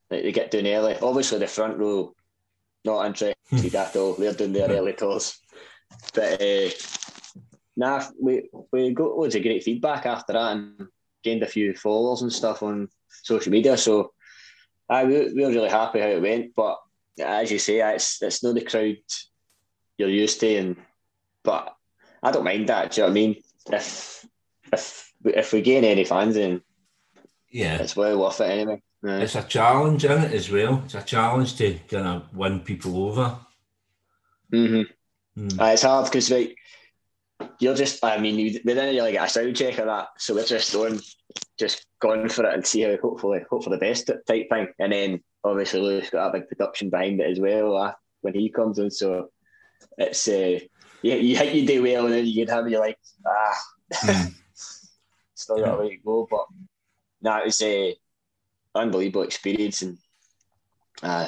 like, 0.09 0.23
they 0.23 0.31
get 0.31 0.51
down 0.51 0.67
early. 0.67 0.97
Obviously, 1.01 1.39
the 1.39 1.47
front 1.47 1.77
row 1.77 2.13
not 2.85 3.05
interested 3.05 3.75
at 3.75 3.95
all. 3.95 4.13
They're 4.13 4.33
doing 4.33 4.53
their 4.53 4.69
early 4.77 4.93
tours. 4.93 5.39
But 6.13 6.41
uh, 6.41 6.69
nah, 7.75 8.03
we 8.19 8.49
we 8.71 8.91
got 8.91 9.17
loads 9.17 9.35
of 9.35 9.41
great 9.41 9.63
feedback 9.63 10.05
after 10.05 10.33
that 10.33 10.51
and 10.53 10.87
gained 11.23 11.43
a 11.43 11.47
few 11.47 11.73
followers 11.75 12.21
and 12.21 12.31
stuff 12.31 12.63
on 12.63 12.89
social 13.09 13.51
media. 13.51 13.77
So 13.77 14.13
I 14.89 15.05
we, 15.05 15.33
we 15.33 15.45
were 15.45 15.51
really 15.51 15.69
happy 15.69 15.99
how 15.99 16.07
it 16.07 16.21
went, 16.21 16.55
but 16.55 16.77
as 17.19 17.51
you 17.51 17.59
say, 17.59 17.79
it's 17.93 18.21
it's 18.21 18.43
not 18.43 18.55
the 18.55 18.61
crowd 18.61 18.97
you're 19.97 20.09
used 20.09 20.39
to, 20.41 20.55
and 20.55 20.75
but 21.43 21.75
I 22.21 22.31
don't 22.31 22.43
mind 22.43 22.69
that. 22.69 22.91
Do 22.91 23.01
you 23.01 23.07
know 23.07 23.07
what 23.07 23.11
I 23.11 23.13
mean? 23.13 23.35
If 23.71 24.25
if 24.71 25.13
if 25.25 25.53
we 25.53 25.61
gain 25.61 25.83
any 25.83 26.05
fans, 26.05 26.35
then 26.35 26.61
yeah, 27.49 27.77
it's 27.77 27.95
well 27.95 28.19
worth 28.19 28.41
it 28.41 28.49
anyway. 28.49 28.81
Yeah. 29.03 29.19
It's 29.19 29.35
a 29.35 29.43
challenge 29.43 30.05
in 30.05 30.23
it 30.23 30.31
as 30.31 30.49
well. 30.49 30.81
It's 30.85 30.95
a 30.95 31.01
challenge 31.01 31.57
to 31.57 31.73
kind 31.89 32.07
of 32.07 32.33
win 32.35 32.61
people 32.61 33.05
over. 33.05 33.37
Mm-hmm. 34.51 35.41
Mm. 35.41 35.59
Uh, 35.61 35.65
it's 35.65 35.81
hard 35.81 36.05
because 36.05 36.31
like 36.31 36.55
you're 37.63 37.75
just, 37.75 38.03
I 38.03 38.17
mean, 38.17 38.35
we 38.35 38.49
didn't 38.51 38.95
really 38.95 39.13
get 39.13 39.25
a 39.25 39.29
sound 39.29 39.55
check 39.55 39.77
of 39.79 39.85
that, 39.85 40.09
so 40.17 40.35
we're 40.35 40.45
just 40.45 40.73
going, 40.73 40.99
just 41.57 41.85
going 41.99 42.29
for 42.29 42.45
it 42.45 42.53
and 42.53 42.65
see 42.65 42.81
how 42.81 42.97
hopefully 42.97 43.41
hope 43.49 43.63
for 43.63 43.69
the 43.69 43.77
best 43.77 44.11
type 44.27 44.49
thing. 44.49 44.67
And 44.79 44.91
then 44.91 45.23
obviously 45.43 45.81
Lewis 45.81 46.09
got 46.09 46.29
a 46.29 46.39
big 46.39 46.47
production 46.47 46.89
behind 46.89 47.19
it 47.19 47.31
as 47.31 47.39
well 47.39 47.75
uh, 47.77 47.93
when 48.21 48.33
he 48.33 48.49
comes 48.49 48.79
in, 48.79 48.91
so 48.91 49.29
it's 49.97 50.27
uh, 50.27 50.59
yeah, 51.01 51.15
you 51.15 51.35
think 51.35 51.53
you 51.53 51.67
do 51.67 51.83
well, 51.83 52.05
and 52.05 52.13
then 52.13 52.25
you 52.25 52.33
get 52.33 52.49
him, 52.49 52.67
you're 52.69 52.79
like, 52.79 52.97
ah, 53.25 53.61
mm. 53.93 54.33
still 55.33 55.57
got 55.57 55.75
a 55.75 55.81
way 55.81 55.89
to 55.89 55.97
go. 55.97 56.27
But 56.29 56.45
no, 57.21 57.37
it 57.37 57.45
was 57.45 57.61
a 57.61 57.95
unbelievable 58.73 59.23
experience, 59.23 59.81
and 59.81 59.97
uh, 61.01 61.27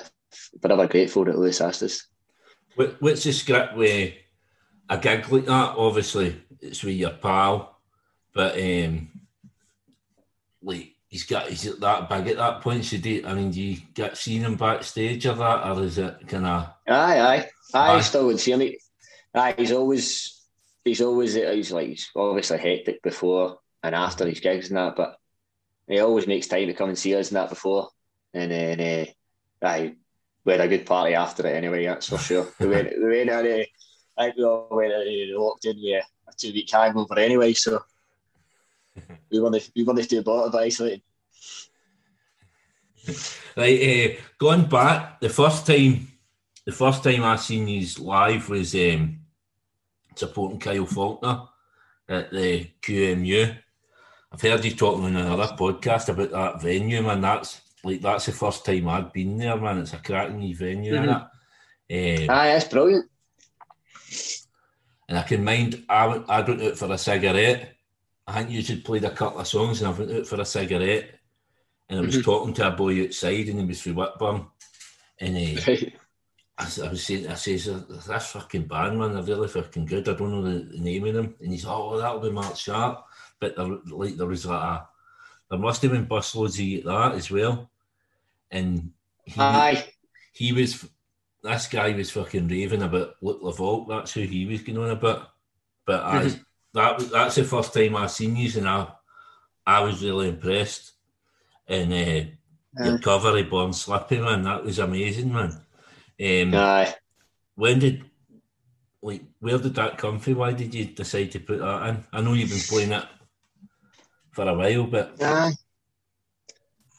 forever 0.62 0.88
grateful 0.88 1.26
that 1.26 1.38
Lewis 1.38 1.62
asked 1.62 1.84
us. 1.84 2.08
What, 2.76 3.02
what's 3.02 3.24
the 3.24 3.34
script 3.34 3.76
with? 3.76 4.14
A 4.90 4.98
gig 4.98 5.30
like 5.30 5.46
that, 5.46 5.76
obviously, 5.78 6.42
it's 6.62 6.84
with 6.84 6.96
your 6.96 7.12
pal, 7.12 7.80
but 8.34 8.60
um, 8.60 9.10
like 10.62 10.94
he's 11.08 11.24
got 11.24 11.48
he's 11.48 11.64
that 11.64 12.10
big 12.10 12.28
at 12.28 12.38
that 12.38 12.62
point. 12.62 12.86
So 12.86 12.98
do 12.98 13.24
I 13.26 13.34
mean, 13.34 13.52
do 13.52 13.62
you 13.62 13.78
get 13.94 14.18
seen 14.18 14.42
him 14.42 14.56
backstage 14.56 15.26
or 15.26 15.34
that, 15.36 15.68
or 15.68 15.84
is 15.84 15.98
it 15.98 16.28
kind 16.28 16.46
of? 16.46 16.70
Aye, 16.88 17.20
aye, 17.20 17.50
aye. 17.74 18.02
Still 18.02 18.28
would 18.28 18.40
see 18.40 18.52
him. 18.52 18.74
Aye, 19.34 19.56
he's 19.58 19.72
always 19.72 20.44
he's 20.84 21.02
always 21.02 21.34
he's 21.34 21.72
like 21.72 21.90
he's 21.90 22.10
obviously 22.16 22.58
hectic 22.58 23.02
before 23.02 23.60
and 23.84 23.96
after 23.96 24.28
his 24.28 24.40
gigs 24.40 24.70
and 24.70 24.78
that, 24.78 24.96
but 24.96 25.18
he 25.88 26.00
always 26.00 26.28
makes 26.28 26.48
time 26.48 26.68
to 26.68 26.74
come 26.74 26.90
and 26.90 26.98
see 26.98 27.16
us 27.16 27.30
and 27.30 27.38
that 27.38 27.50
before. 27.50 27.90
And 28.34 28.52
then 28.52 28.82
uh, 28.82 29.66
aye, 29.68 29.96
we 30.44 30.52
had 30.52 30.62
a 30.62 30.68
good 30.68 30.86
party 30.86 31.16
after 31.16 31.46
it 31.48 31.56
anyway. 31.56 31.86
That's 31.86 32.10
for 32.10 32.18
sure. 32.18 32.48
we 32.60 32.68
went 32.68 32.92
we 32.98 33.10
went 33.10 33.30
on. 33.30 33.46
Uh, 33.46 33.64
I 34.18 34.26
think 34.26 34.38
we 34.38 34.44
all 34.46 34.68
went 34.72 34.94
uh, 34.94 35.40
locked 35.40 35.66
in 35.66 35.78
with 35.82 36.06
a 36.28 36.34
two 36.38 36.54
week 36.54 36.70
hangover 36.72 37.20
anyway, 37.20 37.54
so 37.54 37.84
we 39.32 39.40
want 39.40 39.56
to 39.56 39.72
we 39.76 39.84
want 39.84 40.02
to 40.02 40.08
do 40.08 40.22
bottom 40.22 40.54
of 40.54 40.56
isolating. 40.56 41.02
Right, 43.58 43.80
uh, 43.80 44.22
going 44.38 44.66
back, 44.66 45.22
the 45.22 45.30
first 45.30 45.66
time, 45.66 46.10
the 46.66 46.74
first 46.74 47.02
time 47.02 47.24
I 47.24 47.38
seen 47.38 47.70
you 47.70 47.88
live 48.00 48.50
was 48.50 48.76
um, 48.76 49.22
supporting 50.14 50.60
Kyle 50.60 50.86
Falconer 50.86 51.44
at 52.10 52.32
the 52.32 52.70
QMU. 52.82 53.58
I've 54.30 54.42
heard 54.42 54.66
you 54.66 54.72
talking 54.72 55.06
on 55.06 55.16
another 55.16 55.56
podcast 55.56 56.10
about 56.10 56.32
that 56.32 56.62
venue, 56.62 57.02
man. 57.02 57.22
That's 57.22 57.62
like 57.86 58.02
that's 58.02 58.26
the 58.26 58.34
first 58.34 58.66
time 58.66 58.90
I've 58.90 59.14
been 59.14 59.38
there, 59.38 59.56
man. 59.56 59.78
It's 59.78 59.94
a 59.94 60.00
cracking 60.00 60.54
venue, 60.54 60.94
mm-hmm. 60.94 62.30
Aye, 62.30 62.48
that's 62.48 62.68
brilliant. 62.68 63.10
And 65.08 65.18
I 65.18 65.22
can 65.22 65.44
mind, 65.44 65.84
I 65.88 66.08
went, 66.08 66.26
I 66.30 66.42
went 66.42 66.62
out 66.62 66.78
for 66.78 66.92
a 66.92 66.98
cigarette. 66.98 67.76
I 68.28 68.40
think 68.40 68.50
you 68.52 68.62
should 68.64 68.84
played 68.84 69.04
a 69.04 69.12
couple 69.12 69.40
of 69.40 69.48
songs 69.48 69.82
and 69.82 69.94
I 69.94 69.98
went 69.98 70.12
out 70.12 70.28
for 70.28 70.42
a 70.42 70.46
cigarette. 70.46 71.12
And 71.90 72.00
I 72.00 72.02
was 72.02 72.16
mm-hmm. 72.16 72.24
talking 72.24 72.54
to 72.56 72.68
a 72.68 72.72
boy 72.72 73.04
outside 73.04 73.48
and 73.48 73.60
he 73.60 73.66
was 73.66 73.82
from 73.82 73.96
Whitburn. 73.96 74.48
And 75.20 75.38
he, 75.38 75.94
I, 76.58 76.64
I, 76.84 76.90
was 76.90 77.06
saying, 77.06 77.28
I 77.28 77.36
says, 77.36 77.66
this 77.66 78.32
fucking 78.32 78.64
band, 78.64 78.98
man, 78.98 79.14
they're 79.14 79.24
really 79.24 79.48
fucking 79.48 79.86
good. 79.86 80.10
I 80.10 80.14
don't 80.14 80.32
know 80.32 80.42
the, 80.42 80.60
the 80.64 80.80
name 80.80 81.06
of 81.06 81.14
them. 81.14 81.36
And 81.40 81.52
he's, 81.52 81.66
oh, 81.66 81.98
that'll 81.98 82.20
be 82.20 82.32
Mark 82.32 82.56
Sharp. 82.56 83.06
But 83.40 83.56
there, 83.56 83.68
like, 83.92 84.16
there 84.16 84.26
was 84.26 84.46
like 84.46 84.62
a, 84.62 84.88
there 85.50 85.60
must 85.60 85.82
have 85.84 85.92
been 85.92 86.08
busloads 86.08 86.80
of 86.80 86.86
that 86.86 87.18
as 87.18 87.30
well. 87.30 87.70
And 88.50 88.92
he, 89.26 89.40
Aye. 89.40 89.86
he 90.32 90.54
was 90.54 90.88
this 91.46 91.68
guy 91.68 91.94
was 91.94 92.12
fucking 92.12 92.48
raving 92.48 92.82
about 92.82 93.16
Luke 93.22 93.40
La 93.42 93.52
Volpe. 93.52 93.88
That's 93.90 94.14
who 94.14 94.22
he 94.22 94.46
was 94.46 94.62
going 94.62 94.78
on 94.78 94.90
about. 94.90 95.30
But 95.86 96.04
I, 96.04 96.24
mm-hmm. 96.24 96.42
that 96.74 97.00
that's 97.12 97.36
the 97.36 97.44
first 97.44 97.74
time 97.74 97.96
I've 97.96 98.12
seen 98.12 98.36
you, 98.36 98.50
and 98.58 98.68
I, 98.68 98.88
I 99.66 99.82
was 99.82 100.04
really 100.04 100.30
impressed. 100.30 100.94
And 101.68 101.94
uh, 101.94 101.96
yeah. 101.96 102.30
your 102.84 103.00
cover 103.00 103.38
of 103.38 103.50
Born 103.50 103.74
Slippy, 103.74 104.20
man, 104.20 104.44
that 104.44 104.64
was 104.64 104.80
amazing, 104.80 105.32
man. 105.34 105.52
Um, 106.20 106.54
Aye. 106.54 106.96
When 107.56 107.80
did, 107.80 108.04
like, 109.02 109.24
where 109.40 109.58
did 109.58 109.76
that 109.76 109.98
come 109.98 110.20
from? 110.20 110.36
Why 110.36 110.54
did 110.54 110.74
you 110.74 110.86
decide 110.86 111.32
to 111.32 111.40
put 111.40 111.60
that 111.60 111.90
in? 111.90 112.04
I 112.12 112.22
know 112.22 112.34
you've 112.34 112.50
been 112.50 112.60
playing 112.60 112.92
it 112.92 113.06
for 114.32 114.48
a 114.48 114.54
while, 114.54 114.84
but. 114.86 115.16
Aye. 115.22 115.54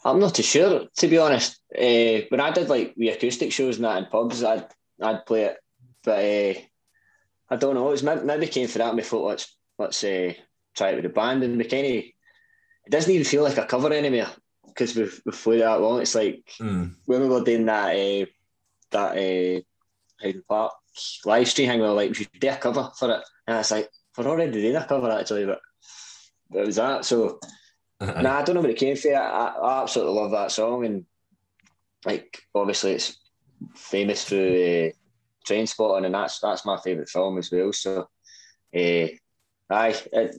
I'm 0.06 0.20
not 0.20 0.36
too 0.36 0.42
sure, 0.44 0.86
to 0.96 1.08
be 1.08 1.18
honest. 1.18 1.60
Uh, 1.76 2.24
when 2.28 2.40
I 2.40 2.52
did 2.52 2.68
like 2.68 2.94
the 2.94 3.08
acoustic 3.08 3.52
shows 3.52 3.76
and 3.76 3.84
that 3.84 3.98
in 3.98 4.06
pubs, 4.06 4.44
I'd 4.44 4.66
I'd 5.02 5.26
play 5.26 5.44
it, 5.44 5.56
but 6.04 6.18
uh, 6.18 6.60
I 7.50 7.56
don't 7.56 7.74
know. 7.74 7.88
It 7.88 7.92
was 7.92 8.02
maybe 8.02 8.46
came 8.46 8.68
for 8.68 8.78
that. 8.78 8.88
And 8.88 8.96
we 8.96 9.02
thought 9.02 9.26
let's 9.26 9.56
let's 9.78 10.04
uh, 10.04 10.32
try 10.76 10.90
it 10.90 10.94
with 10.94 11.04
the 11.04 11.08
band, 11.08 11.42
and 11.42 11.58
we 11.58 11.64
kind 11.64 11.86
of 11.86 11.92
it 11.92 12.90
doesn't 12.90 13.12
even 13.12 13.24
feel 13.24 13.42
like 13.42 13.58
a 13.58 13.66
cover 13.66 13.92
anymore 13.92 14.28
because 14.68 14.94
we've 14.94 15.20
we've 15.24 15.42
played 15.42 15.62
that 15.62 15.80
long. 15.80 16.00
It's 16.00 16.14
like 16.14 16.52
mm. 16.60 16.94
when 17.06 17.20
we 17.22 17.28
were 17.28 17.42
doing 17.42 17.66
that 17.66 17.96
uh, 17.96 18.26
that 18.92 19.10
uh, 19.18 19.60
Hyde 20.22 20.46
Park 20.48 20.72
live 21.24 21.48
stream 21.48 21.68
hang, 21.68 21.80
we 21.80 21.86
were 21.86 21.94
like 21.94 22.10
we 22.10 22.14
should 22.14 22.30
do 22.38 22.48
a 22.48 22.56
cover 22.56 22.90
for 22.96 23.10
it, 23.10 23.24
and 23.48 23.58
it's 23.58 23.72
like 23.72 23.90
we're 24.16 24.28
already 24.28 24.52
doing 24.52 24.76
a 24.76 24.86
cover 24.86 25.10
actually, 25.10 25.46
but 25.46 25.60
it 26.54 26.64
was 26.64 26.76
that. 26.76 27.04
So 27.04 27.40
uh-huh. 28.00 28.22
nah, 28.22 28.38
I 28.38 28.42
don't 28.42 28.54
know 28.54 28.60
where 28.60 28.70
it 28.70 28.78
came 28.78 28.96
from. 28.96 29.14
I, 29.14 29.54
I 29.62 29.82
absolutely 29.82 30.14
love 30.14 30.30
that 30.32 30.52
song, 30.52 30.84
and 30.84 31.06
like 32.04 32.42
obviously 32.54 32.92
it's 32.92 33.16
famous 33.74 34.24
through 34.24 34.48
uh, 34.48 34.90
Trainspotting, 35.48 36.06
and 36.06 36.14
that's 36.14 36.40
that's 36.40 36.66
my 36.66 36.78
favourite 36.78 37.08
film 37.08 37.38
as 37.38 37.50
well. 37.50 37.72
So, 37.72 38.00
uh, 38.74 39.06
aye, 39.70 39.96
it, 40.12 40.36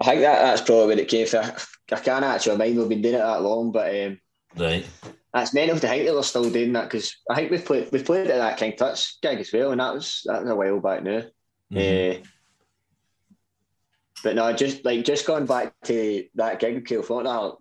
I 0.00 0.04
think 0.04 0.20
that 0.20 0.42
that's 0.42 0.62
probably 0.62 0.86
where 0.86 0.98
it 0.98 1.08
came 1.08 1.26
from. 1.26 1.44
I 1.92 1.96
can't 1.96 2.24
actually 2.24 2.56
mind 2.56 2.76
we've 2.76 2.88
been 2.88 3.02
doing 3.02 3.14
it 3.14 3.18
that 3.18 3.42
long, 3.42 3.72
but 3.72 3.94
um, 3.94 4.20
right. 4.56 4.86
That's 5.32 5.52
mental 5.52 5.78
to 5.78 5.86
think 5.86 6.06
that 6.06 6.12
they're 6.14 6.22
still 6.22 6.50
doing 6.50 6.72
that 6.72 6.84
because 6.84 7.14
I 7.28 7.34
think 7.34 7.50
we've 7.50 7.64
played 7.64 7.88
we've 7.92 8.04
played 8.04 8.30
at 8.30 8.38
that 8.38 8.56
King 8.56 8.74
Tut's 8.76 9.18
gig 9.20 9.38
as 9.38 9.52
well, 9.52 9.72
and 9.72 9.80
that 9.80 9.94
was 9.94 10.22
that 10.24 10.42
was 10.42 10.50
a 10.50 10.56
while 10.56 10.80
back 10.80 11.02
now. 11.02 11.22
Mm-hmm. 11.72 12.22
Uh, 12.22 12.26
but 14.22 14.36
no, 14.36 14.52
just 14.52 14.84
like 14.84 15.04
just 15.04 15.26
going 15.26 15.46
back 15.46 15.74
to 15.84 16.26
that 16.34 16.60
gig 16.60 16.74
with 16.74 16.88
Kyle 16.88 17.02
Falconer, 17.02 17.52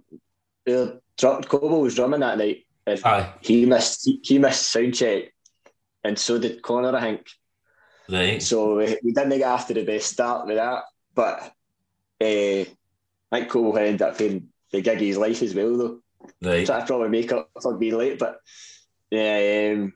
uh, 0.68 1.00
Cobo 1.18 1.80
was 1.80 1.96
drumming 1.96 2.22
that 2.22 2.38
night, 2.38 2.66
Aye. 2.88 3.34
he 3.42 3.66
missed 3.66 4.10
he, 4.24 4.40
missed 4.40 4.72
sound 4.72 4.96
check, 4.96 5.34
and 6.04 6.18
so 6.18 6.38
did 6.38 6.62
Connor, 6.62 6.96
I 6.96 7.02
think. 7.02 7.28
Right. 8.10 8.42
So 8.42 8.78
we, 8.78 8.98
we 9.04 9.14
didn't 9.14 9.38
get 9.38 9.42
after 9.42 9.74
the 9.74 9.84
best 9.84 10.12
start 10.12 10.46
with 10.46 10.58
that, 10.58 10.84
but 11.14 11.42
uh, 12.22 12.66
I 12.66 12.68
think 13.32 13.50
Cobo 13.50 13.76
ended 13.76 14.02
up 14.02 14.18
being 14.18 14.50
the 14.72 14.82
gig 14.82 14.96
of 14.96 15.02
his 15.02 15.18
life 15.18 15.42
as 15.42 15.56
well, 15.56 15.78
though. 15.78 16.00
Right. 16.42 16.66
Try 16.66 16.80
to 16.80 16.86
probably 16.86 17.10
make 17.10 17.32
up 17.32 17.50
for 17.62 17.76
being 17.78 17.98
late, 17.98 18.20
but 18.20 18.40
yeah, 19.10 19.74
um, 19.74 19.94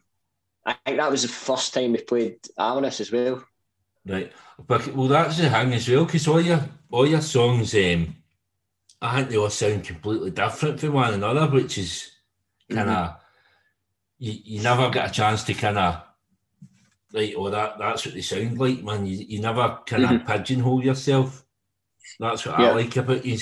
I 0.66 0.76
think 0.86 0.98
that 0.98 1.12
was 1.12 1.24
the 1.24 1.28
first 1.28 1.74
time 1.74 1.94
we 1.94 2.02
played 2.02 2.38
Amorous 2.58 3.02
as 3.02 3.12
well. 3.12 3.44
Right, 4.06 4.32
but 4.66 4.88
well, 4.96 5.08
that's 5.08 5.38
the 5.38 5.50
thing 5.50 5.74
as 5.74 5.88
well, 5.88 6.06
because 6.06 6.28
all 6.28 6.42
your 6.42 6.64
all 6.90 7.06
your 7.06 7.22
songs, 7.22 7.76
um, 7.76 8.16
I 9.02 9.18
think 9.18 9.30
they 9.30 9.38
all 9.38 9.50
sound 9.50 9.84
completely 9.84 10.32
different 10.32 10.80
from 10.80 10.94
one 10.94 11.14
another, 11.14 11.48
which 11.48 11.78
is 11.78 12.10
kind 12.72 12.90
of 12.90 12.96
mm-hmm. 12.96 13.18
you, 14.20 14.34
you 14.46 14.62
never 14.62 14.90
get 14.90 15.10
a 15.10 15.14
chance 15.14 15.44
to 15.44 15.54
kind 15.54 15.78
of 15.78 16.02
like, 17.12 17.34
oh, 17.38 17.50
that 17.50 17.78
that's 17.78 18.06
what 18.06 18.16
they 18.16 18.22
sound 18.22 18.58
like, 18.58 18.84
man. 18.84 19.06
You, 19.06 19.18
you 19.18 19.42
never 19.42 19.80
kind 19.86 20.06
of 20.06 20.10
mm-hmm. 20.10 20.32
pigeonhole 20.32 20.84
yourself. 20.84 21.46
That's 22.20 22.46
what 22.46 22.60
yeah. 22.60 22.70
I 22.70 22.72
like 22.72 22.96
about 22.96 23.26
you. 23.26 23.38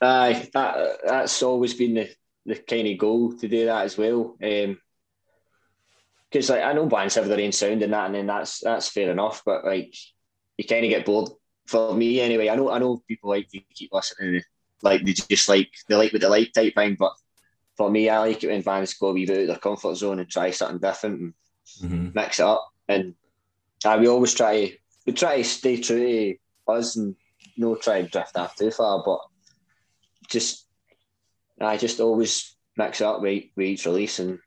Aye, 0.00 0.50
that 0.52 0.98
that's 1.06 1.42
always 1.42 1.74
been 1.74 1.94
the, 1.94 2.10
the 2.44 2.56
kind 2.56 2.88
of 2.88 2.98
goal 2.98 3.32
to 3.38 3.48
do 3.48 3.66
that 3.66 3.84
as 3.84 3.96
well. 3.96 4.36
Um, 4.42 4.78
because 6.32 6.48
like 6.48 6.62
I 6.62 6.72
know 6.72 6.86
bands 6.86 7.16
have 7.16 7.28
their 7.28 7.40
own 7.40 7.52
sound 7.52 7.82
and 7.82 7.92
that, 7.92 8.06
and 8.06 8.14
then 8.14 8.26
that's 8.26 8.60
that's 8.60 8.88
fair 8.88 9.10
enough. 9.10 9.42
But 9.44 9.64
like 9.64 9.94
you 10.56 10.64
kind 10.64 10.84
of 10.84 10.90
get 10.90 11.04
bored. 11.04 11.30
For 11.66 11.94
me, 11.94 12.20
anyway, 12.20 12.48
I 12.48 12.56
know 12.56 12.70
I 12.70 12.78
know 12.78 13.02
people 13.06 13.30
like 13.30 13.48
to 13.50 13.60
keep 13.74 13.92
listening, 13.92 14.40
to, 14.40 14.46
like 14.82 15.04
they 15.04 15.12
just 15.12 15.48
like 15.48 15.70
they 15.88 15.94
like 15.94 16.12
what 16.12 16.22
they 16.22 16.28
like 16.28 16.52
type 16.52 16.74
thing. 16.74 16.96
But 16.98 17.12
for 17.76 17.90
me, 17.90 18.08
I 18.08 18.18
like 18.18 18.42
it 18.42 18.48
when 18.48 18.62
bands 18.62 18.94
go 18.94 19.08
a 19.08 19.12
wee 19.12 19.26
bit 19.26 19.36
out 19.36 19.40
of 19.42 19.46
their 19.48 19.56
comfort 19.58 19.96
zone 19.96 20.18
and 20.18 20.28
try 20.28 20.50
something 20.50 20.78
different 20.78 21.20
and 21.20 21.34
mm-hmm. 21.82 22.08
mix 22.14 22.40
it 22.40 22.46
up. 22.46 22.68
And 22.88 23.14
uh, 23.84 23.96
we 24.00 24.08
always 24.08 24.34
try 24.34 24.76
we 25.06 25.12
try 25.12 25.36
to 25.36 25.44
stay 25.44 25.80
true 25.80 25.98
to 25.98 26.36
us 26.72 26.96
and 26.96 27.14
no 27.56 27.76
try 27.76 27.98
and 27.98 28.10
drift 28.10 28.36
off 28.36 28.56
too 28.56 28.70
far. 28.70 29.02
But 29.04 29.20
just 30.28 30.66
I 31.60 31.76
just 31.76 32.00
always 32.00 32.56
mix 32.76 33.00
it 33.00 33.04
up 33.04 33.20
with, 33.20 33.44
with 33.54 33.66
each 33.66 33.86
release 33.86 34.18
and 34.18 34.38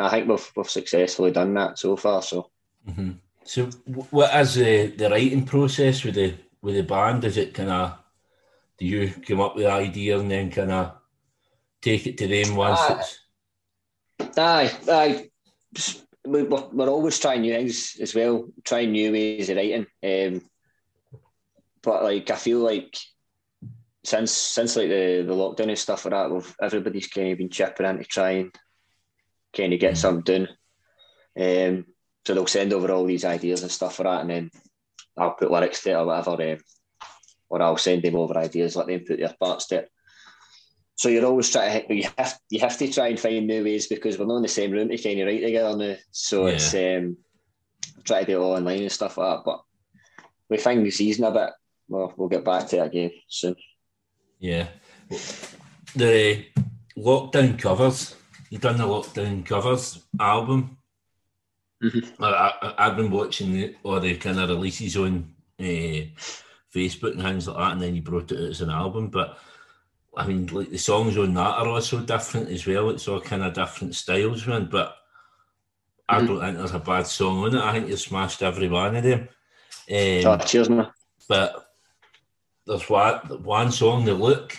I 0.00 0.10
think 0.10 0.28
we've, 0.28 0.52
we've 0.56 0.70
successfully 0.70 1.30
done 1.30 1.54
that 1.54 1.78
so 1.78 1.96
far. 1.96 2.22
So, 2.22 2.50
mm-hmm. 2.88 3.12
so 3.44 3.66
what 4.10 4.34
is 4.34 4.54
the, 4.54 4.86
the 4.88 5.10
writing 5.10 5.44
process 5.44 6.04
with 6.04 6.14
the 6.14 6.34
with 6.62 6.76
the 6.76 6.82
band? 6.82 7.24
Is 7.24 7.36
it 7.36 7.54
kind 7.54 7.70
of 7.70 7.98
do 8.78 8.86
you 8.86 9.12
come 9.26 9.40
up 9.40 9.54
with 9.54 9.64
the 9.64 9.70
idea 9.70 10.18
and 10.18 10.30
then 10.30 10.50
kind 10.50 10.72
of 10.72 10.92
take 11.82 12.06
it 12.06 12.18
to 12.18 12.26
them 12.26 12.56
once 12.56 12.80
uh, 12.80 12.98
it's? 12.98 14.38
Aye, 14.38 14.72
aye. 14.88 15.30
We're, 16.24 16.44
we're 16.44 16.88
always 16.88 17.18
trying 17.18 17.42
new 17.42 17.54
things 17.54 17.96
as 18.00 18.14
well, 18.14 18.48
trying 18.64 18.92
new 18.92 19.12
ways 19.12 19.48
of 19.48 19.56
writing. 19.56 19.86
Um, 20.02 20.42
but 21.82 22.02
like, 22.02 22.30
I 22.30 22.36
feel 22.36 22.58
like 22.58 22.96
since 24.04 24.32
since 24.32 24.76
like 24.76 24.88
the, 24.88 25.24
the 25.26 25.34
lockdown 25.34 25.68
and 25.68 25.78
stuff 25.78 26.04
like 26.04 26.12
that, 26.12 26.30
we've 26.30 26.56
everybody's 26.60 27.08
kind 27.08 27.32
of 27.32 27.38
been 27.38 27.50
chipping 27.50 27.86
in 27.86 27.98
to 27.98 28.04
try 28.04 28.30
and 28.30 28.54
kind 29.56 29.72
of 29.72 29.80
get 29.80 29.96
something 29.96 30.46
done. 30.46 30.48
Um, 31.38 31.86
so 32.24 32.34
they'll 32.34 32.46
send 32.46 32.72
over 32.72 32.90
all 32.92 33.06
these 33.06 33.24
ideas 33.24 33.62
and 33.62 33.70
stuff 33.70 33.96
for 33.96 34.04
that, 34.04 34.22
and 34.22 34.30
then 34.30 34.50
I'll 35.16 35.32
put 35.32 35.50
lyrics 35.50 35.82
to 35.82 35.90
it 35.90 35.94
or 35.94 36.06
whatever, 36.06 36.52
um, 36.52 36.58
or 37.48 37.62
I'll 37.62 37.76
send 37.76 38.02
them 38.02 38.16
over 38.16 38.36
ideas, 38.36 38.76
let 38.76 38.86
them 38.86 39.04
put 39.06 39.18
their 39.18 39.34
parts 39.40 39.66
to 39.68 39.78
it. 39.78 39.90
So 40.96 41.08
you're 41.08 41.24
always 41.24 41.50
trying 41.50 41.86
to 41.86 41.94
you 41.94 42.08
have 42.18 42.38
you 42.50 42.60
have 42.60 42.76
to 42.76 42.92
try 42.92 43.08
and 43.08 43.18
find 43.18 43.46
new 43.46 43.64
ways 43.64 43.86
because 43.86 44.18
we're 44.18 44.26
not 44.26 44.36
in 44.36 44.42
the 44.42 44.48
same 44.48 44.70
room 44.70 44.90
to 44.90 44.98
kind 44.98 45.20
of 45.20 45.26
write 45.26 45.40
together 45.40 45.76
now. 45.76 45.96
So 46.10 46.46
yeah. 46.46 46.52
it's 46.52 46.74
um, 46.74 47.16
try 48.04 48.20
to 48.20 48.26
do 48.26 48.38
it 48.38 48.44
all 48.44 48.56
online 48.56 48.82
and 48.82 48.92
stuff 48.92 49.16
like 49.16 49.38
that. 49.38 49.44
But 49.44 49.62
we 50.50 50.58
find 50.58 50.84
the 50.84 50.90
season 50.90 51.24
a 51.24 51.30
bit. 51.30 51.50
Well, 51.88 52.12
we'll 52.16 52.28
get 52.28 52.44
back 52.44 52.68
to 52.68 52.76
that 52.76 52.88
again 52.88 53.12
soon. 53.28 53.56
Yeah, 54.38 54.68
the 55.96 56.44
lockdown 56.98 57.58
covers 57.58 58.14
you 58.50 58.58
done 58.58 58.76
the 58.76 58.84
lockdown 58.84 59.46
covers 59.46 60.04
album. 60.18 60.76
Mm-hmm. 61.82 62.22
I, 62.22 62.74
have 62.76 62.96
been 62.96 63.10
watching 63.10 63.52
the, 63.52 63.74
all 63.82 64.00
the 64.00 64.16
kind 64.16 64.38
of 64.38 64.50
releases 64.50 64.96
on 64.96 65.32
uh, 65.58 66.02
Facebook 66.74 67.12
and 67.12 67.22
things 67.22 67.48
like 67.48 67.56
that, 67.56 67.72
and 67.72 67.80
then 67.80 67.94
you 67.94 68.02
brought 68.02 68.32
it 68.32 68.38
out 68.38 68.50
as 68.50 68.60
an 68.60 68.70
album. 68.70 69.08
But 69.08 69.38
I 70.14 70.26
mean, 70.26 70.46
like 70.48 70.70
the 70.70 70.78
songs 70.78 71.16
on 71.16 71.32
that 71.34 71.40
are 71.40 71.68
also 71.68 72.00
different 72.00 72.50
as 72.50 72.66
well. 72.66 72.90
It's 72.90 73.08
all 73.08 73.20
kind 73.20 73.44
of 73.44 73.54
different 73.54 73.94
styles, 73.94 74.46
man. 74.46 74.68
But 74.70 74.88
mm-hmm. 76.10 76.16
I 76.16 76.26
don't 76.26 76.40
think 76.40 76.58
there's 76.58 76.74
a 76.74 76.80
bad 76.80 77.06
song 77.06 77.44
on 77.44 77.54
it. 77.54 77.62
I 77.62 77.72
think 77.72 77.88
you 77.88 77.96
smashed 77.96 78.42
every 78.42 78.68
one 78.68 78.96
of 78.96 79.02
them. 79.04 79.28
Um, 79.90 80.26
oh, 80.26 80.38
cheers, 80.44 80.68
man. 80.68 80.88
But 81.28 81.72
there's 82.66 82.90
one, 82.90 83.16
one 83.42 83.72
song, 83.72 84.04
The 84.04 84.14
Look, 84.14 84.56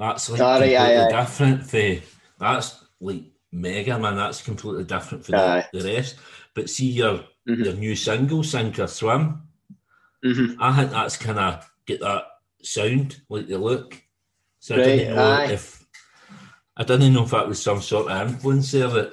that's 0.00 0.30
like 0.30 0.40
oh, 0.40 0.52
completely 0.52 0.76
aye, 0.78 1.04
aye. 1.04 1.08
different 1.10 1.66
for 1.66 2.02
that's 2.38 2.82
like 3.02 3.22
mega 3.52 3.98
man. 3.98 4.16
That's 4.16 4.40
completely 4.40 4.84
different 4.84 5.26
for 5.26 5.32
the, 5.32 5.66
the, 5.74 5.94
rest. 5.94 6.16
But 6.54 6.70
see 6.70 6.86
your 6.86 7.18
mm-hmm. 7.46 7.64
your 7.64 7.74
new 7.74 7.94
single, 7.94 8.42
Sink 8.42 8.78
or 8.78 8.86
Swim. 8.86 9.42
Mm-hmm. 10.24 10.54
I 10.58 10.74
think 10.74 10.90
that's 10.90 11.18
kind 11.18 11.38
of 11.38 11.70
get 11.84 12.00
that 12.00 12.24
sound 12.62 13.20
like 13.28 13.46
the 13.46 13.58
look. 13.58 14.02
So 14.58 14.74
right, 14.74 14.84
I 14.84 14.96
didn't 14.96 15.16
know 15.16 15.22
aye. 15.22 15.52
if 15.52 15.86
I 16.78 16.84
didn't 16.84 17.12
know 17.12 17.24
if 17.24 17.30
that 17.32 17.48
was 17.48 17.62
some 17.62 17.82
sort 17.82 18.10
of 18.10 18.28
influence 18.28 18.72
there. 18.72 18.88
That 18.88 19.12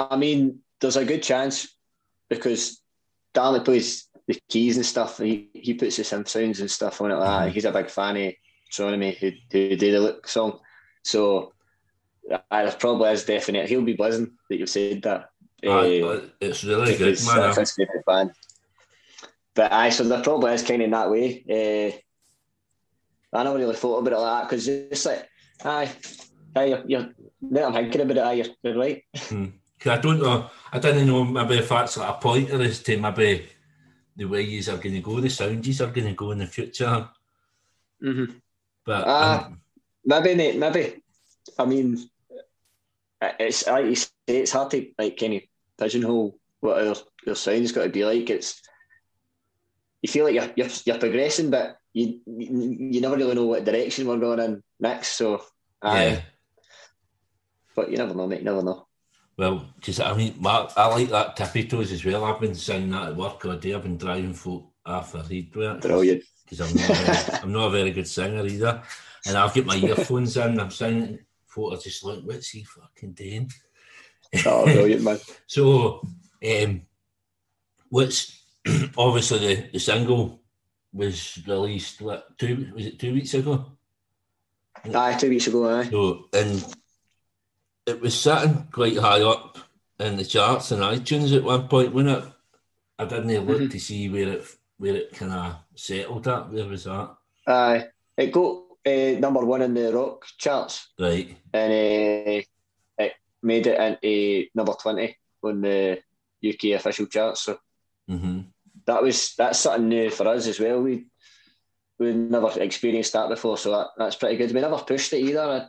I 0.00 0.16
mean, 0.16 0.58
there's 0.80 0.96
a 0.96 1.04
good 1.04 1.22
chance 1.22 1.68
because 2.28 2.82
Darley 3.32 3.60
plays 3.60 4.08
the 4.26 4.40
keys 4.48 4.76
and 4.76 4.84
stuff. 4.84 5.18
He 5.18 5.50
he 5.54 5.74
puts 5.74 5.98
the 5.98 6.02
synth 6.02 6.26
sounds 6.26 6.58
and 6.58 6.70
stuff 6.70 7.00
on 7.00 7.12
it 7.12 7.14
like 7.14 7.28
mm-hmm. 7.28 7.44
that. 7.44 7.52
He's 7.52 7.64
a 7.64 7.70
big 7.70 7.90
fan 7.90 8.16
of 8.16 8.32
Metronomy 8.72 9.16
who, 9.16 9.32
who 9.50 9.76
did 9.76 9.80
the 9.80 9.98
look 9.98 10.28
song. 10.28 10.60
So 11.02 11.52
uh, 12.30 12.38
there 12.50 12.72
probably 12.72 13.10
is 13.10 13.24
definite. 13.24 13.68
He'll 13.68 13.82
be 13.82 13.94
buzzing 13.94 14.32
that 14.48 14.58
you've 14.58 14.68
said 14.68 15.02
that. 15.02 15.30
Uh, 15.64 16.26
it's 16.40 16.64
really 16.64 16.96
good, 16.96 17.18
man. 17.24 17.38
Uh, 17.38 17.54
his 17.54 17.72
favourite 17.72 18.04
band. 18.06 18.32
But 19.54 19.72
I 19.72 19.90
so 19.90 20.04
there 20.04 20.22
probably 20.22 20.54
is 20.54 20.62
kind 20.62 20.82
of 20.82 20.86
in 20.86 20.90
that 20.92 21.10
way. 21.10 21.44
Uh, 21.48 23.36
I 23.36 23.44
never 23.44 23.58
really 23.58 23.76
thought 23.76 23.98
about 23.98 24.12
it 24.12 24.18
like 24.18 24.42
that 24.42 24.50
because 24.50 24.68
it's 24.68 25.06
like, 25.06 25.28
aye, 25.64 25.92
aye, 26.56 26.64
you're, 26.64 26.82
you're 26.86 27.08
now 27.40 27.66
I'm 27.68 27.74
thinking 27.74 28.00
about 28.02 28.16
it, 28.16 28.20
aye, 28.20 28.32
you're, 28.32 28.46
you're 28.62 28.78
right. 28.78 29.04
Hmm. 29.16 29.46
I 29.84 29.98
don't 29.98 30.20
know. 30.20 30.48
I 30.72 30.78
didn't 30.78 31.06
know 31.06 31.24
maybe 31.24 31.58
if 31.58 31.68
that's 31.68 31.96
like 31.96 32.08
a 32.08 32.12
pointer 32.14 32.62
as 32.62 32.82
to 32.84 32.96
maybe 32.98 33.48
the 34.16 34.26
way 34.26 34.42
you 34.42 34.60
are 34.72 34.76
going 34.76 34.94
to 34.94 35.00
go, 35.00 35.20
the 35.20 35.28
sound 35.28 35.66
you 35.66 35.84
are 35.84 35.90
going 35.90 36.06
to 36.06 36.12
go 36.12 36.30
in 36.30 36.38
the 36.38 36.46
future. 36.46 37.08
Mm-hmm. 38.02 38.32
But 38.84 39.06
uh, 39.06 39.44
um, 39.46 39.60
maybe, 40.04 40.58
maybe. 40.58 41.02
I 41.58 41.64
mean, 41.64 41.98
it's 43.20 43.66
like 43.66 43.86
you 43.86 43.94
say, 43.94 44.10
it's 44.28 44.52
hard 44.52 44.70
to 44.72 44.90
like 44.98 45.16
kind 45.16 45.34
of 45.34 45.42
pigeonhole 45.78 46.38
what 46.60 46.82
your, 46.82 46.94
your 47.26 47.34
sound's 47.34 47.72
got 47.72 47.84
to 47.84 47.90
be 47.90 48.04
like. 48.04 48.28
It's 48.30 48.60
you 50.00 50.08
feel 50.08 50.24
like 50.24 50.34
you're 50.34 50.50
you're, 50.56 50.74
you're 50.84 50.98
progressing, 50.98 51.50
but 51.50 51.76
you, 51.92 52.20
you, 52.26 52.76
you 52.90 53.00
never 53.00 53.16
really 53.16 53.34
know 53.34 53.46
what 53.46 53.64
direction 53.64 54.06
we're 54.06 54.18
going 54.18 54.40
in 54.40 54.62
next. 54.80 55.08
So, 55.10 55.42
aye. 55.82 56.04
Yeah. 56.06 56.20
But 57.74 57.90
you 57.90 57.96
never 57.96 58.14
know, 58.14 58.26
mate. 58.26 58.40
You 58.40 58.44
never 58.44 58.62
know. 58.62 58.86
Well, 59.36 59.66
because 59.76 60.00
I 60.00 60.14
mean, 60.14 60.34
I 60.44 60.86
like 60.88 61.08
that 61.08 61.36
tippy 61.36 61.66
toes 61.66 61.92
as 61.92 62.04
well. 62.04 62.24
I've 62.24 62.40
been 62.40 62.54
singing 62.54 62.90
that 62.90 63.08
at 63.08 63.16
work 63.16 63.44
all 63.44 63.56
day. 63.56 63.74
I've 63.74 63.82
been 63.82 63.96
driving 63.96 64.34
folk 64.34 64.70
after 64.84 65.22
he'd 65.22 65.52
Brilliant. 65.52 66.24
Because 66.52 66.70
I'm 66.70 66.76
not, 66.76 66.90
a 66.90 67.02
very, 67.02 67.38
I'm 67.42 67.52
not 67.52 67.66
a 67.66 67.70
very 67.70 67.90
good 67.92 68.06
singer 68.08 68.44
either. 68.46 68.82
And 69.26 69.36
I've 69.36 69.54
got 69.54 69.64
my 69.64 69.76
earphones 69.82 70.36
in. 70.36 70.60
I'm 70.60 70.70
singing. 70.70 71.18
Folk 71.46 71.74
are 71.74 71.76
just 71.78 72.04
like, 72.04 72.20
what's 72.20 72.50
he 72.50 72.62
fucking 72.64 73.12
doing? 73.12 73.50
Oh, 74.46 74.64
brilliant, 74.64 75.02
man. 75.02 75.18
So, 75.46 76.06
um, 76.46 76.82
what's 77.88 78.38
obviously 78.96 79.38
the, 79.38 79.68
the 79.72 79.78
single 79.78 80.40
was 80.94 81.38
released 81.46 82.02
what 82.02 82.38
two 82.38 82.70
was 82.74 82.86
it 82.86 82.98
two 82.98 83.14
weeks 83.14 83.32
ago? 83.34 83.72
Aye, 84.94 85.16
two 85.18 85.30
weeks 85.30 85.46
ago, 85.46 85.68
aye. 85.78 85.88
So 85.90 86.28
and 86.34 86.64
it 87.86 88.00
was 88.00 88.18
sitting 88.18 88.68
quite 88.70 88.96
high 88.98 89.22
up 89.22 89.58
in 89.98 90.16
the 90.16 90.24
charts 90.24 90.70
and 90.70 90.82
iTunes 90.82 91.34
at 91.36 91.44
one 91.44 91.68
point, 91.68 91.92
wasn't 91.94 92.24
it? 92.24 92.32
I 92.98 93.04
didn't 93.06 93.46
look 93.46 93.58
Mhm. 93.62 93.70
to 93.70 93.80
see 93.80 94.08
where 94.08 94.28
it 94.28 94.46
where 94.82 94.96
it 94.96 95.12
kind 95.12 95.32
of 95.32 95.54
settled 95.76 96.26
at. 96.26 96.50
Where 96.50 96.66
was 96.66 96.84
that? 96.84 97.14
Aye. 97.46 97.86
It 98.16 98.32
got 98.32 98.62
uh, 98.84 99.18
number 99.20 99.40
one 99.44 99.62
in 99.62 99.74
the 99.74 99.92
rock 99.92 100.26
charts 100.38 100.88
Right. 100.98 101.36
and 101.54 101.72
uh, 101.72 102.42
it 102.98 103.12
made 103.42 103.66
it 103.68 103.78
into 103.80 104.48
number 104.54 104.72
20 104.74 105.16
on 105.44 105.60
the 105.60 105.98
UK 106.46 106.76
official 106.76 107.06
charts. 107.06 107.42
So 107.44 107.58
Mm-hmm. 108.10 108.40
that 108.86 109.00
was 109.02 109.34
that's 109.38 109.60
something 109.60 109.88
new 109.88 110.10
for 110.10 110.26
us 110.26 110.48
as 110.48 110.58
well. 110.58 110.82
We 110.82 111.06
we 112.00 112.12
never 112.12 112.50
experienced 112.60 113.12
that 113.12 113.28
before, 113.28 113.56
so 113.56 113.70
that, 113.70 113.86
that's 113.96 114.16
pretty 114.16 114.36
good. 114.36 114.52
We 114.52 114.60
never 114.60 114.78
pushed 114.78 115.12
it 115.12 115.20
either. 115.22 115.68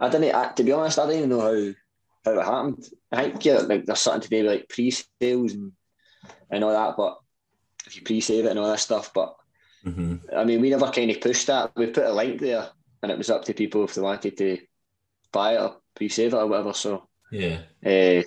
I, 0.00 0.06
I 0.06 0.08
didn't. 0.08 0.34
I, 0.34 0.52
to 0.52 0.64
be 0.64 0.72
honest, 0.72 0.98
I 0.98 1.04
didn't 1.06 1.18
even 1.18 1.30
know 1.30 1.40
how 1.42 1.74
how 2.24 2.40
it 2.40 2.44
happened. 2.44 2.88
I 3.12 3.22
think 3.24 3.44
yeah, 3.44 3.58
like 3.58 3.84
there's 3.84 3.98
something 4.00 4.22
to 4.22 4.28
do 4.30 4.42
with 4.44 4.52
like 4.52 4.68
pre-sales 4.70 5.52
and 5.52 5.72
and 6.50 6.64
all 6.64 6.72
that. 6.72 6.96
But 6.96 7.18
if 7.86 7.96
you 7.96 8.02
pre-save 8.02 8.44
it 8.44 8.50
and 8.50 8.58
all 8.58 8.70
that 8.70 8.80
stuff, 8.80 9.12
but 9.14 9.34
Mm-hmm. 9.86 10.16
I 10.36 10.42
mean, 10.44 10.60
we 10.60 10.70
never 10.70 10.90
kind 10.90 11.08
of 11.10 11.20
pushed 11.20 11.46
that. 11.46 11.70
We 11.76 11.86
put 11.86 12.04
a 12.04 12.12
link 12.12 12.40
there, 12.40 12.68
and 13.00 13.12
it 13.12 13.16
was 13.16 13.30
up 13.30 13.44
to 13.44 13.54
people 13.54 13.84
if 13.84 13.94
they 13.94 14.02
wanted 14.02 14.36
to 14.36 14.58
buy 15.32 15.54
it 15.54 15.60
or 15.60 15.76
pre-save 15.94 16.34
it 16.34 16.36
or 16.36 16.46
whatever. 16.48 16.72
So, 16.74 17.06
Yeah. 17.30 17.60
uh, 17.86 18.22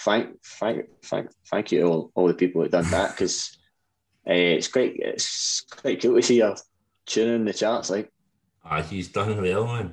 thank, 0.00 0.42
thank, 0.42 0.86
thank, 1.04 1.28
thank 1.50 1.72
you 1.72 1.80
to 1.80 1.86
all, 1.86 2.10
all 2.14 2.26
the 2.26 2.34
people 2.34 2.62
who 2.62 2.68
done 2.70 2.90
that 2.90 3.10
because 3.12 3.56
uh, 4.26 4.32
it's 4.56 4.68
great. 4.68 4.96
it's 4.98 5.60
quite 5.70 6.00
cool 6.00 6.16
to 6.16 6.22
see 6.22 6.38
your 6.38 6.56
tuning 7.04 7.34
in 7.34 7.44
the 7.44 7.52
charts. 7.52 7.90
Like, 7.90 8.10
Ah, 8.64 8.80
he's 8.80 9.08
done 9.08 9.40
well, 9.42 9.66
man. 9.66 9.92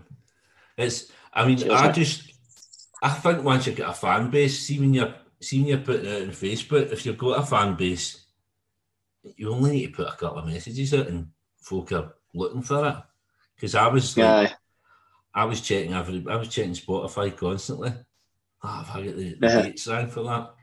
It's. 0.77 1.11
I 1.33 1.45
mean, 1.45 1.57
Cheers, 1.57 1.71
I 1.73 1.87
mate. 1.87 1.95
just. 1.95 2.33
I 3.03 3.09
think 3.09 3.43
once 3.43 3.67
you 3.67 3.73
get 3.73 3.89
a 3.89 3.93
fan 3.93 4.29
base, 4.29 4.59
see 4.59 4.79
when 4.79 4.93
you're 4.93 5.13
see 5.41 5.59
when 5.59 5.67
you're 5.67 5.77
putting 5.79 6.05
it 6.05 6.21
on 6.23 6.29
Facebook, 6.29 6.89
if 6.93 7.05
you've 7.05 7.17
got 7.17 7.39
a 7.39 7.45
fan 7.45 7.75
base, 7.75 8.20
you 9.35 9.51
only 9.51 9.71
need 9.71 9.87
to 9.87 9.93
put 9.93 10.07
a 10.07 10.17
couple 10.17 10.39
of 10.39 10.47
messages 10.47 10.93
out, 10.93 11.07
and 11.07 11.27
folk 11.59 11.91
are 11.91 12.13
looking 12.33 12.61
for 12.61 12.87
it. 12.87 12.95
Because 13.55 13.75
I 13.75 13.87
was 13.87 14.17
like, 14.17 14.49
yeah, 14.49 14.55
I 15.33 15.45
was 15.45 15.61
checking 15.61 15.93
every, 15.93 16.25
I 16.29 16.35
was 16.35 16.47
checking 16.49 16.73
Spotify 16.73 17.35
constantly. 17.35 17.93
Ah, 18.63 18.83
have 18.83 18.95
I 19.01 19.05
got 19.05 19.15
the, 19.15 19.35
the 19.39 19.47
Uh-huh. 19.47 19.61
dates 19.63 19.87
rang 19.87 20.07
for 20.07 20.23
that? 20.23 20.53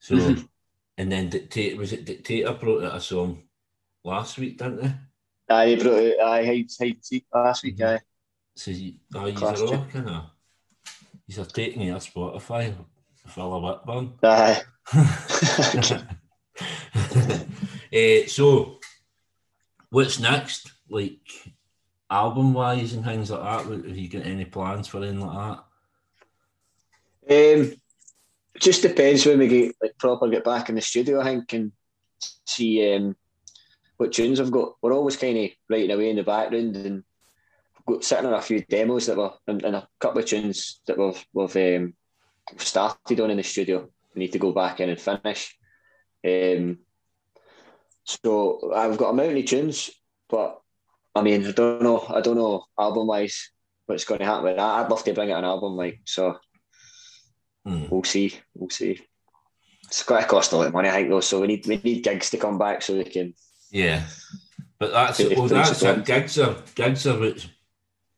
So, 0.00 0.14
Mhm. 0.14 0.48
and 0.98 1.12
then 1.12 1.30
Dictator 1.30 1.76
was 1.78 1.92
it 1.92 2.04
Dictator 2.04 2.52
brought 2.54 2.84
out 2.84 2.96
a 2.96 3.00
song 3.00 3.42
last 4.04 4.38
week, 4.38 4.58
didn't 4.58 4.82
they? 4.82 4.94
aye, 5.48 5.66
they 5.74 5.82
brought 5.82 6.02
it. 6.02 6.20
Aye, 6.20 6.44
hide, 6.44 6.70
hide, 6.78 7.22
last 7.32 7.62
week. 7.64 7.80
Aye, 7.80 8.00
So 8.54 8.70
you, 8.70 8.94
oh, 9.14 9.26
you're 9.26 9.34
Class 9.34 9.60
all 9.60 9.68
tune. 9.68 9.90
kind 9.90 10.08
of, 10.08 10.24
you're 11.26 11.44
taking 11.44 11.82
your 11.82 11.98
Spotify, 11.98 12.74
Philip 13.28 13.62
Whitburn. 13.86 14.18
aye. 14.22 14.62
Eh, 17.92 18.26
so, 18.26 18.78
what's 19.90 20.18
next? 20.18 20.72
Like 20.88 21.20
album 22.10 22.52
wise 22.54 22.92
and 22.92 23.04
things 23.04 23.30
like 23.30 23.42
that. 23.42 23.66
Have 23.66 23.96
you 23.96 24.08
got 24.08 24.26
any 24.26 24.44
plans 24.44 24.88
for 24.88 24.98
anything 24.98 25.20
like 25.20 25.58
that? 27.28 27.58
Um, 27.58 27.72
just 28.60 28.82
depends 28.82 29.26
when 29.26 29.38
we 29.38 29.48
get 29.48 29.74
like 29.82 29.98
proper 29.98 30.28
get 30.28 30.44
back 30.44 30.68
in 30.68 30.76
the 30.76 30.80
studio, 30.80 31.20
I 31.20 31.24
think, 31.24 31.52
and 31.52 31.72
see 32.44 32.94
um, 32.94 33.16
what 33.96 34.12
tunes 34.12 34.40
I've 34.40 34.50
got. 34.50 34.74
We're 34.80 34.94
always 34.94 35.16
kind 35.16 35.36
of 35.38 35.50
writing 35.68 35.90
away 35.90 36.10
in 36.10 36.16
the 36.16 36.22
background, 36.22 36.76
and 36.76 37.04
got 37.86 38.04
sitting 38.04 38.26
on 38.26 38.34
a 38.34 38.42
few 38.42 38.62
demos 38.62 39.06
that 39.06 39.16
were 39.16 39.32
and, 39.46 39.64
and 39.64 39.76
a 39.76 39.88
couple 39.98 40.20
of 40.20 40.26
tunes 40.26 40.80
that 40.86 40.98
we've 40.98 41.24
we've 41.32 41.56
um, 41.56 41.94
started 42.58 43.20
on 43.20 43.30
in 43.30 43.36
the 43.36 43.42
studio. 43.42 43.88
We 44.14 44.20
need 44.20 44.32
to 44.32 44.38
go 44.38 44.52
back 44.52 44.80
in 44.80 44.90
and 44.90 45.00
finish. 45.00 45.56
Um, 46.24 46.78
so 48.06 48.72
I've 48.74 48.96
got 48.96 49.10
a 49.10 49.12
mountain 49.12 49.38
of 49.38 49.44
tunes, 49.44 49.90
but 50.28 50.60
I 51.14 51.22
mean, 51.22 51.46
I 51.46 51.50
don't 51.52 51.82
know. 51.82 52.06
I 52.08 52.20
don't 52.20 52.36
know 52.36 52.64
album 52.78 53.06
wise 53.06 53.50
what's 53.86 54.04
going 54.04 54.20
to 54.20 54.26
happen 54.26 54.44
with 54.44 54.56
that. 54.56 54.62
I'd 54.62 54.90
love 54.90 55.04
to 55.04 55.12
bring 55.12 55.30
out 55.32 55.38
an 55.38 55.44
album, 55.44 55.76
like 55.76 56.00
so 56.04 56.38
Hmm. 57.66 57.86
we'll 57.90 58.04
see. 58.04 58.32
We'll 58.54 58.70
see. 58.70 59.00
It's 59.84 60.04
going 60.04 60.22
to 60.22 60.28
cost 60.28 60.52
a 60.52 60.56
lot 60.56 60.68
of 60.68 60.72
money, 60.72 60.88
I 60.88 60.92
think, 60.92 61.10
though. 61.10 61.20
So 61.20 61.40
we 61.40 61.48
need 61.48 61.66
we 61.66 61.80
need 61.82 62.04
gigs 62.04 62.30
to 62.30 62.38
come 62.38 62.58
back 62.58 62.82
so 62.82 62.96
we 62.96 63.04
can. 63.04 63.34
Yeah, 63.72 64.04
but 64.78 64.92
that's 64.92 65.18
well, 65.18 65.48
that's 65.48 65.82
a 65.82 65.94
it. 65.94 66.04
Gigs 66.04 66.38
are 66.38 66.56
gigs 66.74 67.06
are 67.08 67.18
what 67.18 67.48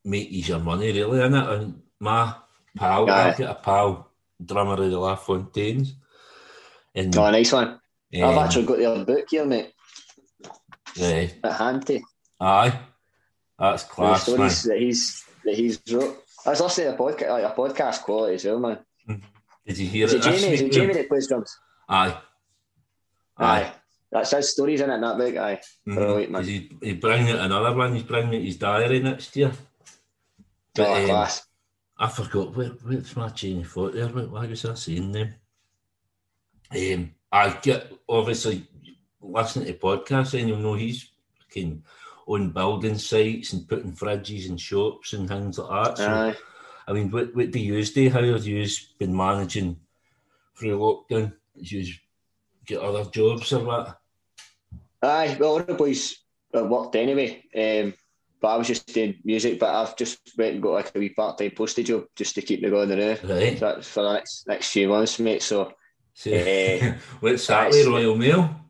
make 0.05 0.31
you 0.31 0.43
your 0.43 0.59
money, 0.59 0.93
really, 0.93 1.19
isn't 1.21 1.35
it? 1.35 1.49
And 1.49 1.83
my 1.99 2.35
pal, 2.77 3.11
Aye. 3.11 3.31
I've 3.31 3.39
got 3.39 3.57
a 3.57 3.61
pal, 3.61 4.11
drummer 4.45 4.83
of 4.83 4.91
the 4.91 4.99
La 4.99 5.17
Fontaines, 5.17 5.95
and 6.95 7.17
Oh, 7.17 7.31
nice 7.31 7.53
one. 7.53 7.81
I've 8.15 8.23
um, 8.23 8.39
actually 8.45 8.67
got 8.67 8.79
the 8.79 8.87
other 8.87 9.05
book 9.05 9.27
here, 9.31 9.45
mate, 9.47 9.73
eh, 11.01 11.29
at 11.45 11.53
hand 11.53 11.91
aye, 12.41 12.79
that's 13.59 13.85
the 13.85 13.91
class, 13.91 14.29
man. 14.29 14.37
stories 14.37 14.63
that 14.65 14.79
he's 14.79 15.25
that 15.45 15.55
he's 15.55 15.81
wrote. 15.91 16.25
I 16.47 16.51
was 16.51 16.61
listening 16.61 16.89
to 16.89 16.95
a 16.95 16.97
podcast, 16.99 17.31
like 17.31 17.45
a 17.45 17.55
podcast 17.57 18.03
quality 18.03 18.35
as 18.37 18.45
well, 18.45 18.61
man. 18.61 18.79
Did 19.67 19.79
you 19.79 19.89
hear 19.89 20.07
Is 20.07 20.15
it? 20.15 20.23
Jamie? 20.23 20.55
Is 20.55 20.61
it 20.63 20.73
Jamie 20.73 20.95
that 20.95 21.09
plays 21.09 21.29
drums? 21.29 21.57
Aye, 21.89 22.17
Aye. 23.37 23.61
aye. 23.63 23.73
That's 24.11 24.31
his 24.31 24.53
stories 24.53 24.81
in 24.81 24.89
it, 24.91 24.95
in 24.95 25.01
that 25.03 25.19
book. 25.19 25.37
Aye. 25.37 25.61
Mhm. 25.87 26.31
man. 26.31 26.41
'Cause 26.43 26.47
He, 26.47 26.71
he 26.83 26.93
bring 26.95 27.29
out 27.31 27.41
another 27.41 27.75
one. 27.77 27.95
He's 27.95 28.03
bringing 28.05 28.37
out 28.37 28.45
his 28.47 28.57
diary 28.57 29.01
next 29.01 29.37
year. 29.37 29.53
But, 30.75 30.87
oh, 30.89 30.95
um, 30.95 31.05
class. 31.07 31.47
I 31.99 32.09
forgot 32.09 32.57
where, 32.57 32.69
where's 32.69 33.15
my 33.17 33.29
chain 33.31 33.61
of 33.61 33.71
thought 33.71 33.93
there. 33.95 34.07
Why 34.09 34.23
why 34.23 34.47
was 34.47 34.65
I 34.65 34.75
saying 34.75 35.13
them? 35.13 35.35
Um, 36.71 37.15
I 37.33 37.51
get 37.51 37.93
obviously 38.09 38.67
listening 39.21 39.67
to 39.67 39.75
podcasts, 39.75 40.39
and 40.39 40.49
you'll 40.49 40.59
know 40.59 40.75
he's 40.75 41.11
fucking 41.41 41.83
on 42.27 42.51
building 42.51 42.99
sites 42.99 43.53
and 43.53 43.69
putting 43.69 43.93
fridges 43.93 44.49
and 44.49 44.61
shops 44.61 45.13
and 45.15 45.29
things 45.29 45.59
like 45.59 45.85
that. 45.85 45.99
So, 45.99 46.09
Aye. 46.11 46.37
I 46.87 46.93
mean, 46.93 47.11
what, 47.11 47.35
what 47.35 47.51
do 47.51 47.59
you 47.59 47.83
do? 47.85 48.11
How 48.11 48.23
have 48.23 48.47
you 48.47 48.67
been 48.99 49.17
managing 49.17 49.79
through 50.57 50.79
lockdown? 50.79 51.33
Do 51.63 51.79
you 51.79 51.93
get 52.67 52.81
other 52.81 53.05
jobs 53.11 53.53
or 53.53 53.65
what? 53.65 53.99
Aye. 55.03 55.37
Well, 55.41 55.51
all 55.51 55.63
the 55.63 55.75
boys 55.75 56.17
uh, 56.55 56.65
worked 56.65 56.97
anyway. 56.97 57.43
Um, 57.57 57.95
but 58.41 58.49
I 58.49 58.57
was 58.57 58.69
just 58.69 58.87
doing 58.93 59.17
music. 59.25 59.59
But 59.59 59.75
I've 59.75 59.97
just 59.97 60.19
went 60.37 60.55
and 60.55 60.63
got 60.63 60.73
like 60.73 60.93
a 60.95 60.99
wee 60.99 61.09
part 61.11 61.39
time 61.39 61.51
postage 61.53 61.87
job 61.89 62.05
just 62.15 62.35
to 62.37 62.43
keep 62.43 62.63
me 62.63 62.71
going 62.71 62.89
there. 62.89 63.19
Right. 63.25 63.59
So 63.59 63.67
that's 63.67 63.89
for 63.89 64.03
the 64.03 64.13
next 64.13 64.47
next 64.47 64.71
few 64.71 64.89
months, 64.89 65.19
mate. 65.19 65.43
So 65.43 65.73
So, 66.15 66.31
Eh, 66.31 66.95
what's 67.21 67.47
that? 67.49 67.73
Royal 67.87 68.17
Mail? 68.17 68.68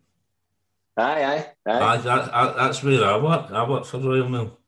Aye, 0.99 1.25
aye, 1.25 1.47
aye. 1.67 1.81
Aye, 1.81 1.97
that, 1.99 2.33
that, 2.33 2.57
that's 2.57 2.83
where 2.83 3.05
I 3.05 3.17
work. 3.19 3.51
I 3.51 3.69
work 3.69 3.85
for 3.85 3.99
Royal 3.99 4.29
Mail. 4.29 4.59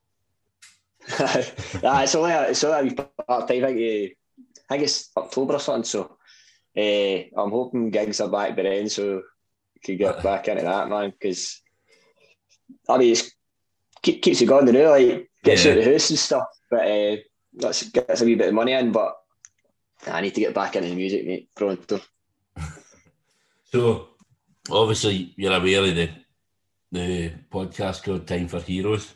ah, 1.19 2.03
it's 2.03 2.15
only 2.15 2.31
a, 2.33 2.51
it's 2.51 2.63
only 2.65 2.91
a 2.91 2.95
part 3.23 3.49
time. 3.49 3.65
I 3.65 3.67
think, 3.67 3.81
eh, 3.81 4.09
I 4.69 4.75
think 4.75 4.85
it's 4.85 5.11
October 5.17 5.55
or 5.55 5.59
something. 5.61 5.85
So 5.85 6.17
uh, 6.77 7.41
I'm 7.41 7.51
hoping 7.51 7.91
gigs 7.91 8.21
are 8.21 8.29
back 8.29 8.55
by 8.57 8.63
then, 8.63 8.89
so 8.89 9.23
can 9.83 9.97
get 9.97 10.23
back 10.23 10.47
into 10.49 10.63
that, 10.63 10.89
man. 10.89 11.11
Because 11.11 11.61
I 12.89 12.99
mean, 12.99 13.13
it's 13.13 13.31
keep, 14.03 14.23
keeps 14.23 14.41
you 14.41 14.47
going 14.47 14.67
to 14.67 14.73
do 14.73 14.89
like 14.89 15.31
gets 15.43 15.65
you 15.65 15.73
Yeah. 15.73 15.79
out 15.79 15.85
the 15.85 15.93
house 15.93 16.11
and 16.11 16.19
stuff. 16.19 16.47
But 16.71 16.87
uh, 16.87 17.17
that's 17.55 17.89
gets 17.91 18.21
a 18.21 18.25
wee 18.25 18.37
bit 18.37 18.49
of 18.49 18.55
money 18.55 18.73
in. 18.73 18.93
But 18.93 19.17
I 20.07 20.21
need 20.21 20.35
to 20.35 20.41
get 20.41 20.55
back 20.55 20.77
into 20.77 20.89
the 20.91 20.95
music, 20.95 21.27
mate. 21.27 21.49
Pronto. 21.57 22.01
So, 23.73 24.09
obviously, 24.73 25.33
you're 25.37 25.53
aware 25.53 25.85
of 25.85 25.95
the 25.95 26.11
the 26.93 27.33
podcast 27.51 28.03
called 28.03 28.27
Time 28.27 28.49
for 28.49 28.61
Heroes. 28.61 29.15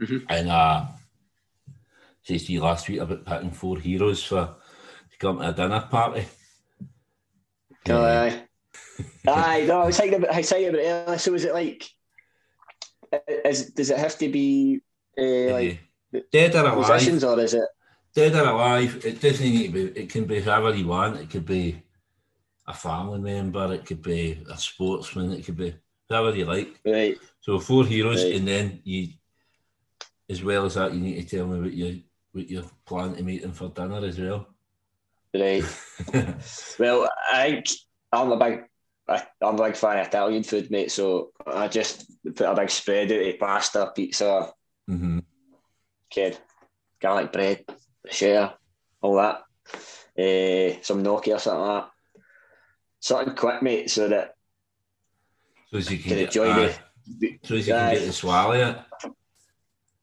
Mhm. 0.00 0.24
And 0.28 0.48
uh, 0.50 0.86
says 2.22 2.44
to 2.44 2.52
you 2.52 2.60
last 2.60 2.88
week 2.88 3.00
about 3.00 3.24
picking 3.24 3.50
four 3.50 3.78
heroes 3.78 4.22
for 4.22 4.56
to 5.10 5.18
come 5.18 5.38
to 5.38 5.48
a 5.48 5.52
dinner 5.52 5.80
party. 5.90 6.26
Oh, 7.88 8.04
aye. 8.04 8.42
aye, 9.28 9.64
no, 9.66 9.82
I 9.82 9.86
was 9.86 9.96
thinking 9.96 10.18
about, 10.18 10.34
I 10.34 10.38
was 10.38 10.48
thinking 10.48 10.68
about 10.68 10.80
it 10.80 10.86
earlier. 10.86 11.18
So 11.18 11.34
is 11.34 11.44
it 11.44 11.54
like, 11.54 11.90
is, 13.44 13.70
does 13.70 13.90
it 13.90 13.98
have 13.98 14.18
to 14.18 14.28
be 14.28 14.80
uh, 15.18 15.52
like 15.52 15.80
Dead 16.32 16.54
or 16.54 16.66
alive. 16.66 16.88
musicians, 16.88 17.24
or 17.24 17.38
is 17.40 17.54
it? 17.54 17.68
Dead 18.14 18.34
or 18.34 18.48
alive. 18.48 19.04
It 19.04 19.20
doesn't 19.20 19.44
need 19.44 19.66
to 19.66 19.72
be. 19.72 20.00
It 20.00 20.10
can 20.10 20.24
be 20.24 20.40
whoever 20.40 20.74
you 20.74 20.86
want. 20.86 21.20
It 21.20 21.30
could 21.30 21.44
be 21.44 21.82
a 22.68 22.74
family 22.74 23.18
member. 23.18 23.72
It 23.72 23.86
could 23.86 24.02
be 24.02 24.44
a 24.48 24.56
sportsman. 24.56 25.32
It 25.32 25.44
could 25.44 25.56
be 25.56 25.74
whoever 26.08 26.36
you 26.36 26.44
like. 26.44 26.78
Right. 26.84 27.16
So 27.40 27.58
four 27.58 27.84
heroes, 27.84 28.22
Right. 28.22 28.34
and 28.36 28.46
then 28.46 28.80
you, 28.84 29.08
as 30.28 30.44
well 30.44 30.66
as 30.66 30.74
that, 30.74 30.92
you 30.92 31.00
need 31.00 31.26
to 31.26 31.36
tell 31.36 31.46
me 31.46 31.60
what 31.60 31.72
you 31.72 32.02
what 32.32 32.50
you're 32.50 32.70
planning 32.84 33.16
to 33.16 33.22
meet 33.22 33.42
them 33.42 33.52
for 33.52 33.68
dinner 33.70 34.04
as 34.04 34.18
well. 34.20 34.46
Right. 35.34 35.64
Well, 36.78 37.08
I 37.32 37.62
I'm 38.12 38.32
a 38.32 38.36
big, 38.38 38.64
I- 39.08 39.26
I'm 39.42 39.58
a 39.58 39.64
big 39.64 39.76
fan 39.76 39.98
of 39.98 40.06
Italian 40.06 40.42
food, 40.42 40.70
mate. 40.70 40.92
So 40.92 41.32
I 41.46 41.68
just 41.68 42.06
put 42.24 42.40
a 42.42 42.54
big 42.54 42.70
spread 42.70 43.10
out 43.12 43.26
of 43.26 43.38
pasta, 43.38 43.92
pizza, 43.96 44.52
mm-hmm. 44.88 45.20
kid, 46.10 46.38
garlic 47.00 47.32
bread, 47.32 47.64
share, 48.10 48.52
all 49.00 49.16
that. 49.16 49.42
Uh, 50.18 50.82
some 50.82 51.02
gnocchi 51.02 51.32
or 51.32 51.38
something 51.38 51.60
like 51.60 51.84
that. 51.84 51.90
Something 53.00 53.34
quick, 53.36 53.62
mate, 53.62 53.90
so 53.90 54.08
that 54.08 54.34
So 55.70 55.78
as 55.78 55.90
you 55.90 55.98
can 55.98 56.08
can 56.08 56.18
get, 56.18 56.26
enjoy 56.26 56.50
aye, 56.50 56.74
the. 57.20 57.38
so 57.44 57.54
as 57.54 57.68
you 57.68 57.74
can 57.74 57.90
get 57.94 58.00
to 58.04 58.12
swallow 58.12 58.52
it. 58.52 58.76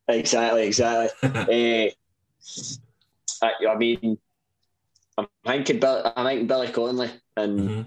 Exactly, 0.08 0.68
exactly. 0.68 1.10
uh, 1.24 1.90
I, 3.46 3.52
I 3.70 3.76
mean, 3.78 4.18
I'm 5.18 5.28
thinking, 5.46 5.80
Bill, 5.80 6.12
I'm 6.16 6.26
thinking 6.26 6.48
Billy 6.48 6.68
Connolly 6.72 7.10
and 7.36 7.60
hmm 7.70 7.82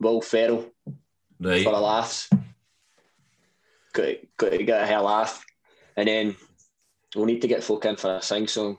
Will 0.00 0.20
Ferrell 0.20 0.70
Right. 1.38 1.62
for 1.64 1.72
a 1.72 1.78
laugh. 1.80 2.28
Got 3.92 4.14
got 4.36 4.50
to 4.52 4.62
get 4.64 4.82
a 4.82 4.86
hell 4.86 5.04
laugh. 5.04 5.44
And 5.96 6.08
then 6.08 6.36
we'll 7.14 7.24
need 7.26 7.42
to 7.42 7.48
get 7.48 7.62
folk 7.64 7.84
in 7.84 7.96
for 7.96 8.16
a 8.16 8.22
sing 8.22 8.46
song. 8.46 8.78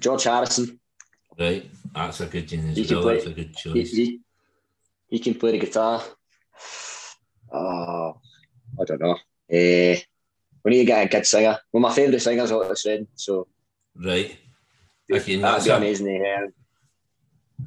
George 0.00 0.24
Harrison, 0.24 0.80
Right. 1.38 1.68
That's 1.94 2.20
a 2.20 2.26
good 2.26 2.50
one 2.52 2.68
as 2.70 2.78
You 2.78 2.96
well. 2.96 3.02
play- 3.04 3.14
That's 3.16 3.26
a 3.26 3.30
good 3.32 3.56
choice. 3.56 3.90
he, 3.90 4.20
he 5.08 5.18
can 5.18 5.34
play 5.34 5.52
the 5.52 5.58
guitar. 5.58 6.02
Oh, 7.52 8.14
I 8.80 8.84
don't 8.84 9.00
know. 9.00 9.16
Eh, 9.50 10.00
we 10.64 10.70
need 10.70 10.78
to 10.78 10.84
get 10.84 11.06
a 11.06 11.08
good 11.08 11.26
singer. 11.26 11.58
Well, 11.72 11.80
my 11.82 11.92
favourite 11.92 12.20
singer 12.22 12.44
is 12.44 12.52
Otis 12.52 12.86
Redding, 12.86 13.08
so 13.14 13.46
Right. 13.94 14.36
Okay, 15.12 15.36
that'd 15.36 15.64
be 15.64 15.70
a, 15.70 15.76
amazing 15.76 16.06
to 16.06 16.12
hear. 16.12 16.52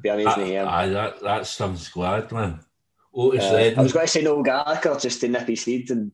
Be 0.02 0.08
amazing 0.08 0.34
to 0.34 0.46
hear. 0.46 0.64
aye, 0.66 0.88
that, 0.88 1.20
that's 1.22 1.50
some 1.50 1.76
squad, 1.76 2.32
man. 2.32 2.58
Otis 3.14 3.44
Uh, 3.44 3.74
I 3.78 3.82
was 3.82 3.92
going 3.92 4.06
to 4.06 4.12
say 4.12 4.22
Noel 4.22 4.42
Gallagher 4.42 4.96
just 4.98 5.20
to 5.20 5.28
nip 5.28 5.46
his 5.46 5.62
seed 5.62 5.90
and 5.90 6.10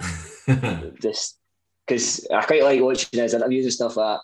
just 1.00 1.38
because 1.86 2.26
I 2.32 2.42
quite 2.44 2.64
like 2.64 2.80
watching 2.80 3.20
his 3.20 3.34
interviews 3.34 3.66
and 3.66 3.72
stuff 3.72 3.96
like 3.96 4.16
that. 4.18 4.22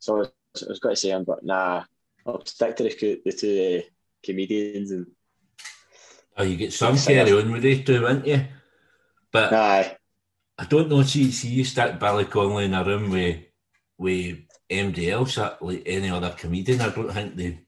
So 0.00 0.16
I 0.16 0.18
was, 0.18 0.30
I 0.62 0.68
was 0.68 0.78
going 0.80 0.94
to 0.94 1.00
say 1.00 1.10
him, 1.10 1.24
but 1.24 1.44
nah, 1.44 1.84
To 2.26 3.20
the, 3.24 3.32
two 3.32 3.78
uh, 3.78 3.88
comedians 4.24 4.90
and 4.90 5.06
oh, 6.36 6.42
you 6.42 6.56
get 6.56 6.72
some 6.72 6.96
carry 6.96 7.32
on 7.32 7.52
with 7.52 7.64
it 7.64 7.86
too, 7.86 8.02
won't 8.02 8.26
you? 8.26 8.44
But 9.32 9.52
aye, 9.52 9.96
I 10.58 10.64
don't 10.64 10.88
know. 10.88 11.02
See, 11.02 11.30
see, 11.30 11.48
you 11.48 11.64
stick 11.64 11.98
Billy 11.98 12.24
Connolly 12.24 12.64
in 12.64 12.74
a 12.74 12.84
room 12.84 13.10
with 13.10 13.40
with 13.98 14.38
MDL, 14.70 15.28
so 15.28 15.56
like 15.60 15.82
any 15.86 16.10
other 16.10 16.34
comedian. 16.36 16.80
I 16.80 16.90
don't 16.90 17.12
think 17.12 17.36
they, 17.36 17.58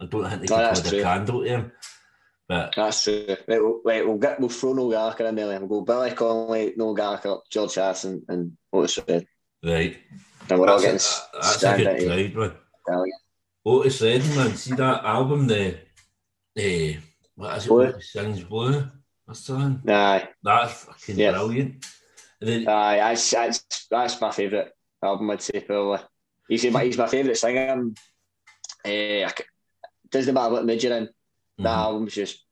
I 0.00 0.06
don't 0.06 0.28
think 0.28 0.42
they 0.42 0.54
No, 0.54 0.62
that's 0.62 0.80
hold 0.80 0.94
a 0.94 1.02
candle 1.02 1.42
to 1.42 1.48
him. 1.48 1.72
But 2.48 2.74
that's 2.74 3.04
true. 3.04 3.26
Right, 3.28 3.62
we'll, 3.62 3.80
right, 3.84 4.06
we'll 4.06 4.18
get 4.18 4.40
we'll 4.40 4.48
throw 4.48 4.72
Noel 4.72 4.90
Gallagher 4.90 5.26
in 5.26 5.34
there. 5.36 5.60
We'll 5.60 5.68
go 5.68 5.80
Billy 5.82 6.10
Connolly, 6.10 6.74
Noel 6.76 6.94
Gallagher, 6.94 7.36
George 7.48 7.76
Harrison, 7.76 8.24
and 8.28 8.56
Otis 8.72 8.98
Redding. 8.98 9.28
right, 9.64 9.96
And 10.48 10.58
we're 10.58 10.68
all 10.68 10.80
getting 10.80 10.94
that's, 10.94 11.28
a, 11.32 11.38
that's 11.40 11.62
a 11.62 11.76
good 11.76 12.06
crowd, 12.06 12.34
man. 12.34 12.52
Italian. 12.88 13.12
Otis 13.64 14.00
Redding, 14.00 14.34
man. 14.34 14.56
See 14.56 14.74
that 14.74 15.04
album, 15.04 15.46
the, 15.46 15.76
eh, 16.56 16.96
what 17.34 17.56
is 17.58 17.66
it? 17.66 17.68
Blue. 17.68 18.00
Sings 18.00 18.42
Blue. 18.44 18.72
That? 19.26 19.48
one? 19.48 19.82
Aye, 19.88 20.28
That's 20.42 20.84
fucking 20.84 21.18
Yeah. 21.18 21.32
brilliant. 21.32 21.86
And 22.40 22.48
then, 22.50 22.68
aye, 22.68 22.96
that's, 22.96 23.30
that's, 23.30 23.86
that's 23.90 24.20
my 24.20 24.30
favourite 24.32 24.70
album, 25.02 25.30
I'd 25.30 25.42
say, 25.42 25.60
probably. 25.60 26.00
He's 26.48 26.64
my, 26.72 26.84
he's 26.84 26.98
my 26.98 27.06
favourite 27.06 27.36
singer. 27.36 27.90
Eh, 28.84 29.28
c- 29.28 29.44
doesn't 30.10 30.34
matter 30.34 30.52
what 30.52 30.64
mood 30.66 30.82
you're 30.82 30.96
in. 30.96 31.04
That 31.58 31.68
Mhm. 31.68 31.76
album's 31.76 32.14
just 32.14 32.44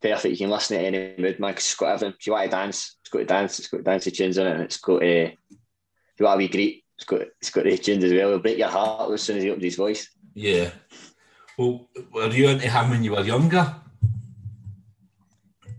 perfect. 0.00 0.32
You 0.32 0.38
can 0.38 0.50
listen 0.50 0.78
to 0.78 0.84
any 0.86 1.20
mood, 1.20 1.40
man. 1.40 1.52
'cause 1.52 1.64
it's 1.64 1.74
got 1.74 1.86
everything. 1.94 2.14
If 2.18 2.26
you 2.26 2.32
want 2.32 2.44
to 2.44 2.56
dance, 2.56 2.96
it's 3.00 3.10
got 3.10 3.18
to 3.18 3.24
dance. 3.24 3.58
It's 3.58 3.68
got 3.68 3.84
dancey 3.84 4.10
tunes 4.12 4.38
in 4.38 4.46
it, 4.46 4.52
and 4.54 4.62
it's 4.62 4.78
got. 4.78 5.02
Uh, 5.02 5.32
if 5.32 5.36
you 6.18 6.24
want 6.24 6.40
to 6.40 6.46
be 6.48 6.52
great, 6.52 6.84
it's 6.96 7.04
got 7.04 7.20
it's 7.22 7.50
got 7.50 7.64
the 7.64 7.76
tunes 7.76 8.04
as 8.04 8.12
well. 8.12 8.28
It'll 8.28 8.38
break 8.38 8.58
your 8.58 8.68
heart 8.68 9.10
as 9.10 9.22
soon 9.22 9.38
as 9.38 9.42
he 9.42 9.50
opens 9.50 9.64
his 9.64 9.76
voice. 9.76 10.08
Yeah. 10.34 10.70
Well, 11.58 11.88
were 12.12 12.30
you 12.30 12.48
into 12.48 12.68
him 12.68 12.90
when 12.90 13.04
you 13.04 13.12
were 13.12 13.24
younger? 13.24 13.74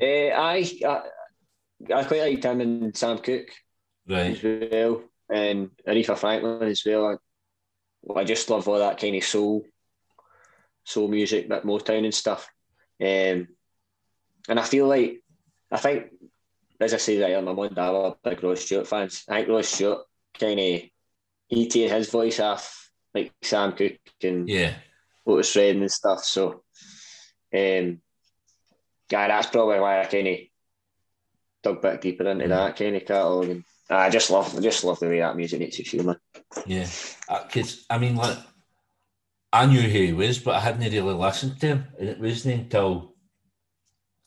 Uh, 0.02 0.06
I, 0.06 0.80
I 0.86 1.02
I 1.94 2.04
quite 2.04 2.22
liked 2.22 2.44
him 2.44 2.62
and 2.62 2.96
Sam 2.98 3.18
Cooke 3.20 3.50
Right. 4.08 4.36
as 4.36 4.44
well, 4.44 5.04
and 5.30 5.70
Aretha 5.88 6.18
Franklin 6.18 6.70
as 6.70 6.84
well. 6.86 7.06
I, 7.08 7.16
well, 8.02 8.18
I 8.20 8.24
just 8.24 8.50
love 8.50 8.68
all 8.68 8.80
that 8.80 9.00
kind 9.00 9.16
of 9.16 9.24
soul, 9.24 9.66
soul 10.84 11.08
music, 11.08 11.50
that 11.50 11.64
Motown 11.64 12.04
and 12.04 12.14
stuff. 12.14 12.50
Um, 13.00 13.48
and 14.50 14.60
I 14.60 14.64
feel 14.64 14.88
like 14.88 15.22
I 15.72 15.78
think, 15.78 16.06
as 16.80 16.94
I 16.94 16.98
say, 16.98 17.18
that 17.18 17.38
I'm 17.38 17.56
one 17.56 17.74
dad, 17.74 17.90
I'm 17.90 17.96
a 17.96 18.16
big 18.24 18.44
Rod 18.44 18.58
Stewart 18.58 18.88
fans. 18.88 19.24
I 19.30 19.38
think 19.38 19.50
Rod 19.50 19.66
Stewart 19.66 20.00
kind 20.40 20.60
of 20.60 20.82
he 21.48 21.68
take 21.68 21.92
his 21.92 22.10
voice 22.10 22.40
off 22.40 22.81
like 23.14 23.34
Sam 23.42 23.74
Cooke 23.74 24.00
and 24.24 24.48
Yeah. 24.48 24.74
Otis 25.26 25.56
Redding 25.56 25.82
and 25.82 25.92
stuff. 25.92 26.24
So, 26.24 26.64
um, 27.54 28.02
yeah, 29.12 29.28
that's 29.28 29.48
probably 29.48 29.80
why 29.80 30.02
I 30.02 30.06
kind 30.06 30.28
of 30.28 30.38
dug 31.64 31.78
a 31.78 31.82
bit 31.92 32.02
deeper 32.02 32.28
into 32.28 32.48
that 32.48 32.76
kind 32.76 32.96
of 32.96 33.06
catalogue. 33.06 33.50
And 33.50 33.64
I 33.90 34.10
just 34.10 34.32
love, 34.32 34.58
I 34.58 34.62
just 34.62 34.84
love 34.84 35.00
the 35.00 35.08
way 35.08 35.20
that 35.20 35.36
music 35.36 35.60
makes 35.60 35.78
you 35.78 35.86
feel, 35.86 36.04
man. 36.04 36.18
Yeah, 36.66 36.88
because 37.48 37.86
I 37.90 37.98
mean, 37.98 38.16
like, 38.16 38.38
I 39.54 39.66
knew 39.66 39.82
who 39.82 39.90
he 39.90 40.14
was, 40.14 40.40
but 40.40 40.56
I 40.56 40.60
hadn't 40.62 40.82
really 40.82 41.02
listened 41.14 41.60
to 41.60 41.68
him, 41.68 41.88
and 42.00 42.10
it 42.10 42.20
wasn't 42.20 42.62
until 42.62 43.16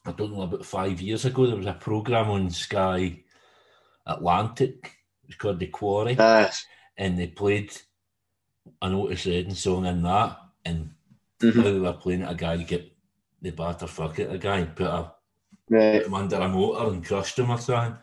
I 0.07 0.13
don't 0.13 0.35
know 0.35 0.43
about 0.43 0.67
five 0.67 1.01
years 1.01 1.25
ago 1.25 1.47
there 1.47 1.57
was 1.57 1.67
a 1.67 1.73
program 1.73 2.29
on 2.29 2.51
Sky 2.51 3.25
Atlantic. 4.07 4.85
It 5.23 5.29
was 5.29 5.37
called 5.37 5.61
The 5.61 5.69
Quarry, 5.69 6.17
Ah, 6.19 6.51
and 6.99 7.19
they 7.19 7.29
played 7.29 7.75
an 8.83 8.95
Otis 8.95 9.27
Redding 9.27 9.55
song 9.55 9.87
in 9.87 10.03
that, 10.03 10.39
and 10.65 10.91
Mhm. 11.41 11.55
how 11.57 11.63
they 11.63 11.79
were 11.79 11.93
playing 11.93 12.23
it, 12.23 12.31
a 12.31 12.35
guy 12.35 12.57
get 12.59 12.91
the 13.43 13.51
batter 13.51 13.87
fuck 13.87 14.19
it, 14.19 14.33
a 14.33 14.39
guy 14.39 14.65
put 14.65 14.87
a 14.87 15.13
right. 15.71 15.99
put 15.99 16.07
him 16.07 16.15
under 16.15 16.37
a 16.37 16.49
motor 16.49 16.91
and 16.93 17.05
crushed 17.05 17.39
him 17.39 17.51
or 17.51 17.59
something. 17.59 17.97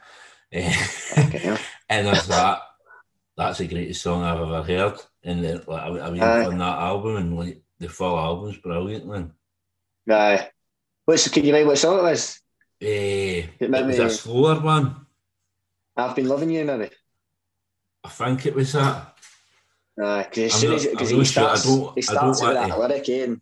Okay, 0.54 1.58
and 1.90 2.08
there's 2.08 2.28
that. 2.28 2.62
That's 3.38 3.60
the 3.60 3.68
greatest 3.68 4.02
song 4.02 4.24
I've 4.24 4.42
ever 4.42 4.62
heard. 4.64 5.00
And 5.24 5.44
then, 5.44 5.62
like, 5.66 5.82
I, 5.82 5.88
I 6.08 6.12
mean, 6.12 6.22
Aye. 6.22 6.46
on 6.46 6.58
that 6.58 6.78
album 6.80 7.16
and 7.16 7.38
like 7.38 7.62
the 7.80 7.88
full 7.90 8.18
album's 8.20 8.58
brilliant, 8.58 9.06
man. 9.08 9.34
Aye. 10.10 10.50
What's, 11.06 11.30
can 11.30 11.46
you 11.46 11.54
mind 11.54 11.68
what 11.68 11.78
song 11.78 12.00
it 12.00 12.04
was? 12.04 12.40
Eh, 12.82 13.46
It 13.60 13.62
it 13.62 13.70
was 13.86 13.98
me- 13.98 14.04
a 14.04 14.10
slower 14.10 14.60
one. 14.60 15.06
I've 15.96 16.16
been 16.16 16.28
loving 16.28 16.50
you, 16.50 16.66
maybe. 16.66 16.90
I 18.04 18.10
think 18.10 18.46
it 18.46 18.56
was 18.56 18.74
that. 18.74 19.11
Aye, 20.00 20.24
because 20.30 20.54
as 20.54 20.60
soon 20.62 20.74
as 20.74 20.86
I'm 20.86 20.92
because 20.92 21.10
he 21.10 21.16
sure. 21.16 21.22
I 21.22 21.26
starts, 21.56 21.64
don't- 21.66 21.94
he 21.96 22.00
I 22.00 22.02
starts 22.02 22.40
don't 22.40 22.50
with 22.50 22.58
want 22.58 22.70
that 22.70 22.76
to- 22.76 22.80
lyric 22.88 23.10
in. 23.10 23.42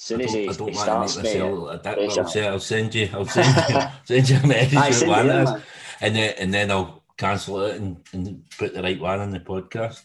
As 0.00 0.06
soon 0.06 0.20
I 0.20 0.24
as 0.24 0.32
don't, 0.32 0.40
he, 0.42 0.48
I 0.48 0.52
don't 0.52 0.68
he 0.70 0.76
want 0.76 0.86
to 0.88 1.00
make 1.00 1.08
starts, 1.08 1.16
mate. 1.16 1.22
myself 1.24 1.68
a 1.68 1.72
dick, 1.74 1.82
but 1.84 1.94
pressure. 1.94 2.20
I'll, 2.20 2.28
say, 2.28 2.48
I'll 2.48 2.60
send 2.60 2.94
you, 2.94 3.08
I'll 3.14 3.24
send 3.26 3.56
you, 3.70 3.80
send 4.04 4.28
you 4.30 4.36
a 4.36 4.46
message 4.46 4.74
Aye, 4.78 4.88
with 4.88 4.96
send 4.98 5.10
one 5.10 5.30
in, 5.30 5.62
and 6.00 6.16
then 6.16 6.34
and 6.38 6.54
then 6.54 6.70
I'll 6.70 7.02
cancel 7.16 7.60
it 7.62 7.80
and, 7.80 7.96
and 8.12 8.44
put 8.58 8.74
the 8.74 8.82
right 8.82 9.00
one 9.00 9.20
in 9.20 9.30
the 9.30 9.40
podcast. 9.40 10.02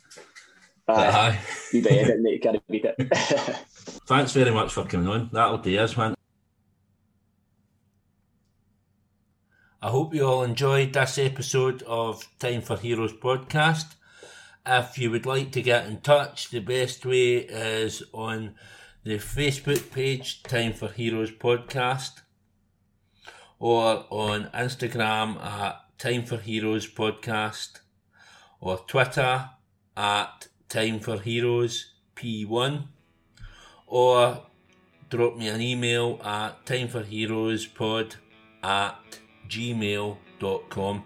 Aye, 0.88 0.94
aye. 1.08 1.40
you 1.74 1.82
the 1.82 1.92
edit, 1.92 2.20
mate. 2.22 2.34
You 2.34 2.40
can't 2.40 2.68
beat 2.68 2.86
it. 2.86 2.96
Thanks 4.08 4.32
very 4.34 4.52
much 4.52 4.72
for 4.72 4.86
coming 4.86 5.08
on. 5.08 5.30
That'll 5.34 5.58
do 5.58 5.78
us, 5.80 5.98
man. 5.98 6.16
I 9.82 9.90
hope 9.90 10.14
you 10.14 10.24
all 10.26 10.44
enjoyed 10.44 10.94
this 10.94 11.18
episode 11.18 11.84
of 11.84 12.28
Time 12.38 12.62
for 12.62 12.78
Heroes 12.78 13.14
podcast. 13.14 13.96
If 14.72 15.00
you 15.00 15.10
would 15.10 15.26
like 15.26 15.52
to 15.54 15.64
get 15.64 15.88
in 15.88 16.02
touch, 16.02 16.52
the 16.52 16.60
best 16.60 17.04
way 17.04 17.38
is 17.38 18.04
on 18.14 18.54
the 19.04 19.16
Facebook 19.16 19.92
page, 19.92 20.44
Time 20.44 20.74
for 20.74 20.90
Heroes 20.90 21.32
Podcast, 21.32 22.22
or 23.58 24.06
on 24.12 24.52
Instagram 24.54 25.44
at 25.44 25.82
Time 25.98 26.24
for 26.24 26.38
Heroes 26.38 26.86
Podcast, 26.86 27.80
or 28.62 28.78
Twitter 28.86 29.50
at 29.98 30.48
Time 30.70 31.00
for 31.00 31.20
Heroes 31.20 31.94
P1, 32.16 32.84
or 33.88 34.46
drop 35.10 35.36
me 35.36 35.48
an 35.48 35.62
email 35.62 36.22
at 36.24 36.64
timeforheroespod 36.68 38.18
at 38.62 39.00
gmail.com. 39.48 41.06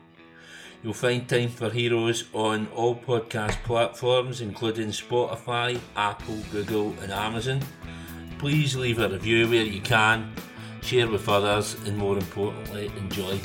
You'll 0.84 0.94
find 0.94 1.28
Time 1.30 1.48
for 1.48 1.70
Heroes 1.70 2.26
on 2.34 2.68
all 2.76 2.98
podcast 2.98 3.64
platforms, 3.64 4.42
including 4.42 4.90
Spotify, 4.90 5.80
Apple, 5.96 6.40
Google, 6.52 6.94
and 7.02 7.10
Amazon. 7.10 7.62
Please 8.38 8.76
leave 8.76 9.00
a 9.00 9.08
review 9.08 9.48
where 9.48 9.64
you 9.64 9.80
can, 9.80 10.34
share 10.82 11.08
with 11.08 11.30
others, 11.30 11.76
and 11.86 11.98
more 11.98 12.18
importantly, 12.18 12.92
enjoy. 12.98 13.40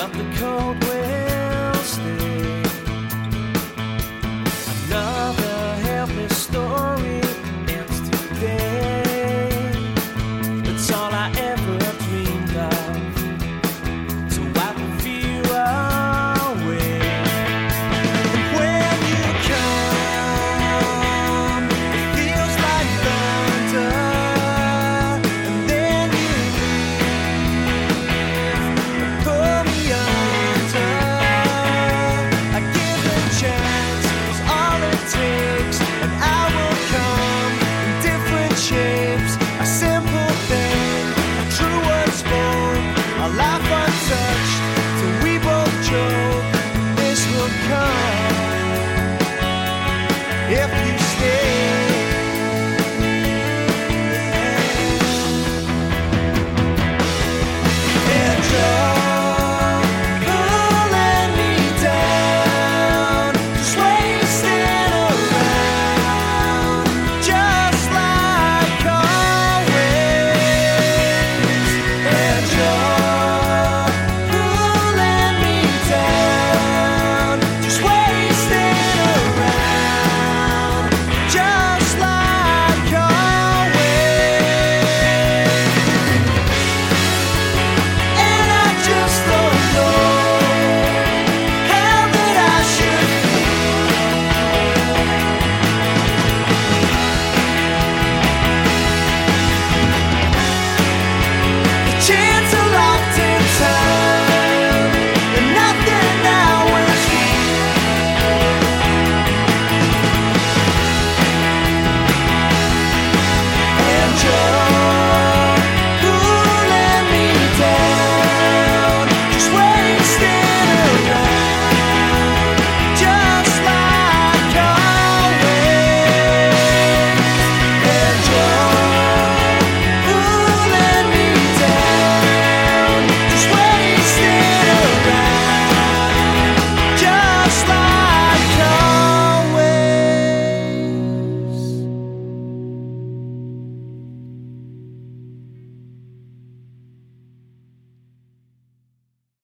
but 0.00 0.12
the 0.14 0.24
cold 0.38 0.82
will 0.84 1.74
stay. 1.84 2.59